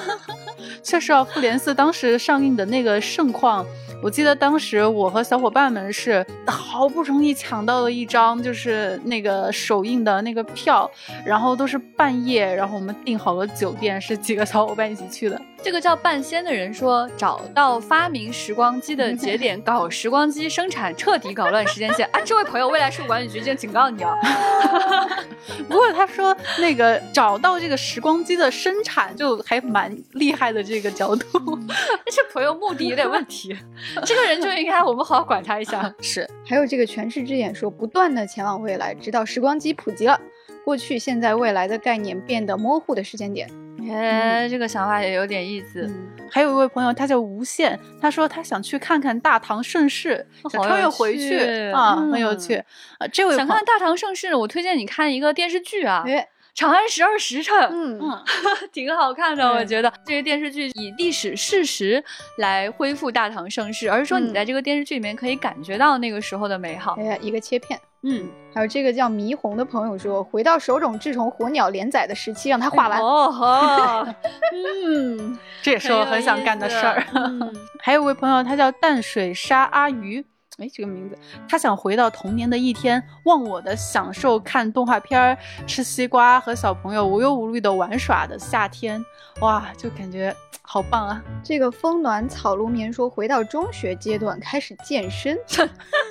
[0.82, 3.66] 确实啊，复联四当时上映的那个盛况，
[4.02, 10.90] 我记得当时我和小伙伴们是好不容易抢到了一张，就是那个首映的那个票，
[11.24, 15.40] 然后都是半夜，然后我们订好了酒店，是几个小伙伴一起去的。
[15.62, 22.20] 这个叫半仙的人说，找到发明时光机的节点，搞时光机生产，彻底搞乱时间线啊！
[22.24, 24.12] 这位朋友，未来事务管理局已经警告你了。
[25.68, 30.60] 不过他说那个找到这个时光机的生产，就还蛮厉害的。
[30.62, 31.58] 这个角度，
[32.10, 33.56] 这朋友目的有点问题。
[34.04, 35.92] 这个人就应该我们好好管他一下。
[36.00, 40.20] 是，还有这个诠释之眼说，不断的前往未来，直到时光机普及了，
[40.64, 43.48] 过去、现在、未来的概念变得模糊的时间点。
[43.90, 45.90] 哎，这个想法也有点意思。
[46.30, 52.54] 还有一位朋友，他叫无限，他说他想去看看大唐盛世，想穿越回去啊，很有趣
[52.98, 53.06] 啊。
[53.12, 56.04] 这位想看大唐盛世，我推荐你看一个电视剧啊，
[56.54, 58.24] 《长安十二时辰》，嗯嗯，
[58.72, 62.02] 挺好看的，我觉得这个电视剧以历史事实
[62.38, 66.96] 来恢复大唐盛世，而是说你在这个电视剧里面可以感觉到那个时候的美好。
[66.98, 67.78] 哎，一个切片。
[68.04, 73.00] 嗯，还有这个叫霓虹的朋友说，回到手冢治虫火鸟连载的时期，让他画完。
[73.00, 74.14] 哦，
[74.52, 77.06] 嗯，这也是我很想干的事儿。
[77.80, 80.24] 还有位朋友，他叫淡水沙阿鱼，
[80.62, 85.36] 哎，这个名字，他想回到童年的一天，忘我的享受看动画片、
[85.66, 89.04] 吃西瓜和小朋友无忧无虑的玩耍的夏天，
[89.40, 90.32] 哇，就感觉
[90.62, 91.20] 好棒啊！
[91.42, 95.36] 这个风暖草如棉说，回到中学阶段开始健身。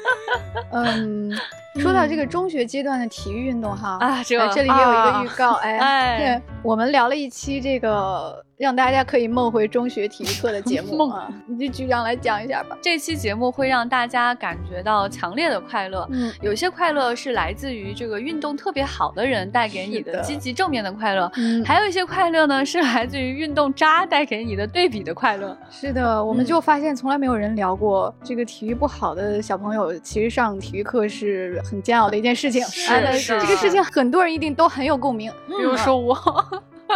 [0.73, 1.31] 嗯。
[1.77, 8.45] 说到这个中学阶段的体育运动哈，啊，这个这里也有一个预告，哎，对，我们聊了一期这个。
[8.61, 12.77] 让大家可以梦回中学体育课的节目啊，你就局长来讲一下吧。
[12.79, 25.57] 这期节目会让大家感觉到强烈的快乐，嗯，有些快乐是来自于这个运动特别好的人带给你的积极正面的快乐，嗯，还有一些快乐呢是来自于运动渣带给你的对比的快乐。
[25.71, 32.63] 是的，我们就发现从来没有人聊过这个体育不好的小朋友，其实上体育课是很煎熬的一件事情。
[32.65, 36.15] 是是，这个事情很多人一定都很有共鸣，比如说我。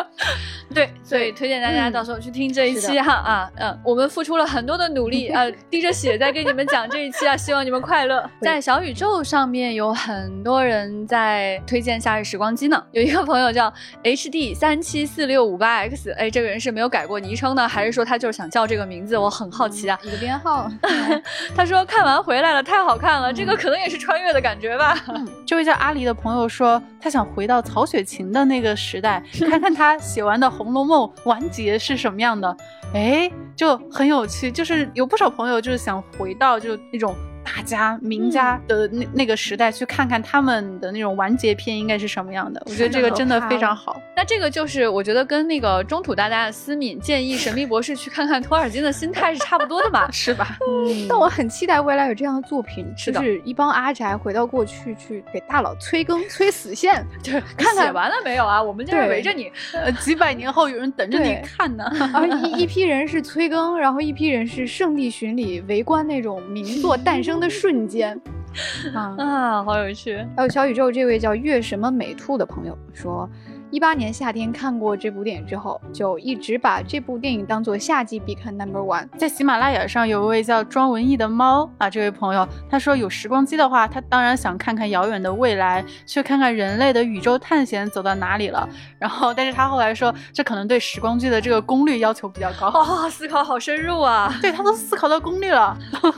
[0.73, 8.29] 对，所以推荐大家到时候去听这一期哈啊，嗯，我们付出了很多的努力，呃，滴着血在跟你们讲这一期啊，希望你们快乐。
[8.41, 13.71] 在小宇宙上面有很多人在推荐《夏日时光机》呢，有一个朋友叫
[14.03, 19.17] H D 三七四六五八 X，哎，这个人是没有改过昵称呢，还是说他就是想叫这个名字？
[19.17, 20.69] 我很好奇啊，一个编号。
[21.55, 24.97] 他说看完回来了，太好看了，这个可能也是穿越的感觉吧。
[25.45, 32.57] 这位叫阿狸的朋友说，他想回到曹雪芹的那个时代， 看看他写完的《红楼梦》完结是什么样的，
[32.93, 34.51] 哎，就很有趣。
[34.51, 37.15] 就是有不少朋友就是想回到就那种。
[37.45, 42.61] 大家名家的那那个时代，去看看他们的那种完结篇应该是什么样的？
[42.65, 44.01] 我觉得这个真的非常好。
[44.15, 50.09] 那这个就是我觉得跟那个中土大家的思敏建议神秘博士去看看托尔金的心态是差不多的吧？
[50.11, 50.57] 是吧？
[50.67, 51.05] 嗯。
[51.07, 58.61] 但我很期待未来有这样的作品，就是一帮阿宅回到过去去给大佬催更、 催死线，就是看写完了没有啊？
[58.61, 61.85] 我们就是围着你， 呃，几百年后有人等着你看呢。
[62.13, 67.34] 而，一一批人是催更，然后一批人是圣地巡礼、围观那种名作诞生。
[67.39, 68.19] 的瞬间，
[68.93, 70.17] 啊啊，好有趣！
[70.36, 73.29] 还有小宇宙这位叫月什么美兔的朋友说。
[73.72, 79.07] 一八年夏天看过这部电影之后，就一直把这部电影当做夏季必看 number one。
[79.18, 88.70] 在喜马拉雅上有一位叫庄文艺的猫啊，这位朋友他说有时光机的话，他当然想看看遥远的未来，去看看人类的宇宙探险走到哪里了。
[88.99, 92.68] 然后，但是他后来说，这可能对时光机的这个功率要求比较高。
[92.68, 94.32] 哦，思考好深入啊！
[94.41, 95.76] 对他都思考到功率了。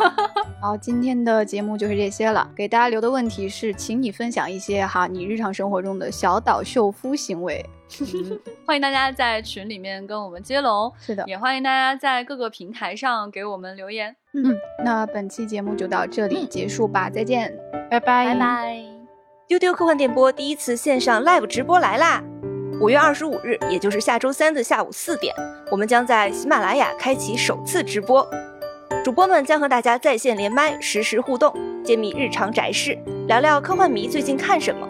[0.61, 2.47] 好，今天的节目就是这些了。
[2.55, 7.36] 给大家留的问题是，请你分享一些哈你日常生活中的小岛秀夫行。
[7.41, 7.65] 位，
[8.65, 14.15] 欢迎大家在群里面跟我们接龙， 是的，也欢迎大家在各个平台上给我们留言。
[14.33, 17.57] 嗯，那本期节目就到这里结束吧，再见，
[17.89, 18.83] 拜拜拜拜。
[19.47, 22.21] 丢丢科幻电波第一次线上 live 直播来啦！
[22.81, 25.33] 五月二十五日，也就是下周三的下午四点，
[25.71, 28.29] 我们将在喜马拉雅开启首次直播，
[29.03, 32.95] 主播们将和大家在线连麦，实时互动，揭秘日常宅事，
[33.27, 34.87] 聊聊科幻迷最近看什么。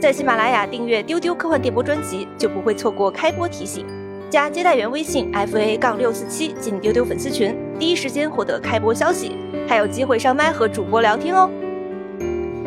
[0.00, 3.84] 在喜马拉雅订阅丢丢科幻电波专辑，就不会错过开播提醒。
[4.30, 9.36] 加接待员微信 f a 杠六四七进丢丢粉丝群，第一时间获得开播消息，
[9.68, 11.50] 还有机会上麦和主播聊天哦。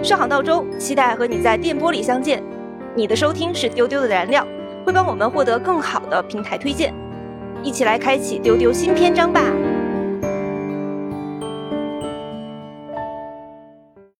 [0.03, 2.43] 上好闹钟，期待和你在电波里相见。
[2.95, 4.45] 你的收听是丢丢的燃料，
[4.85, 6.93] 会帮我们获得更好的平台推荐。
[7.63, 9.41] 一起来开启丢丢新篇章吧！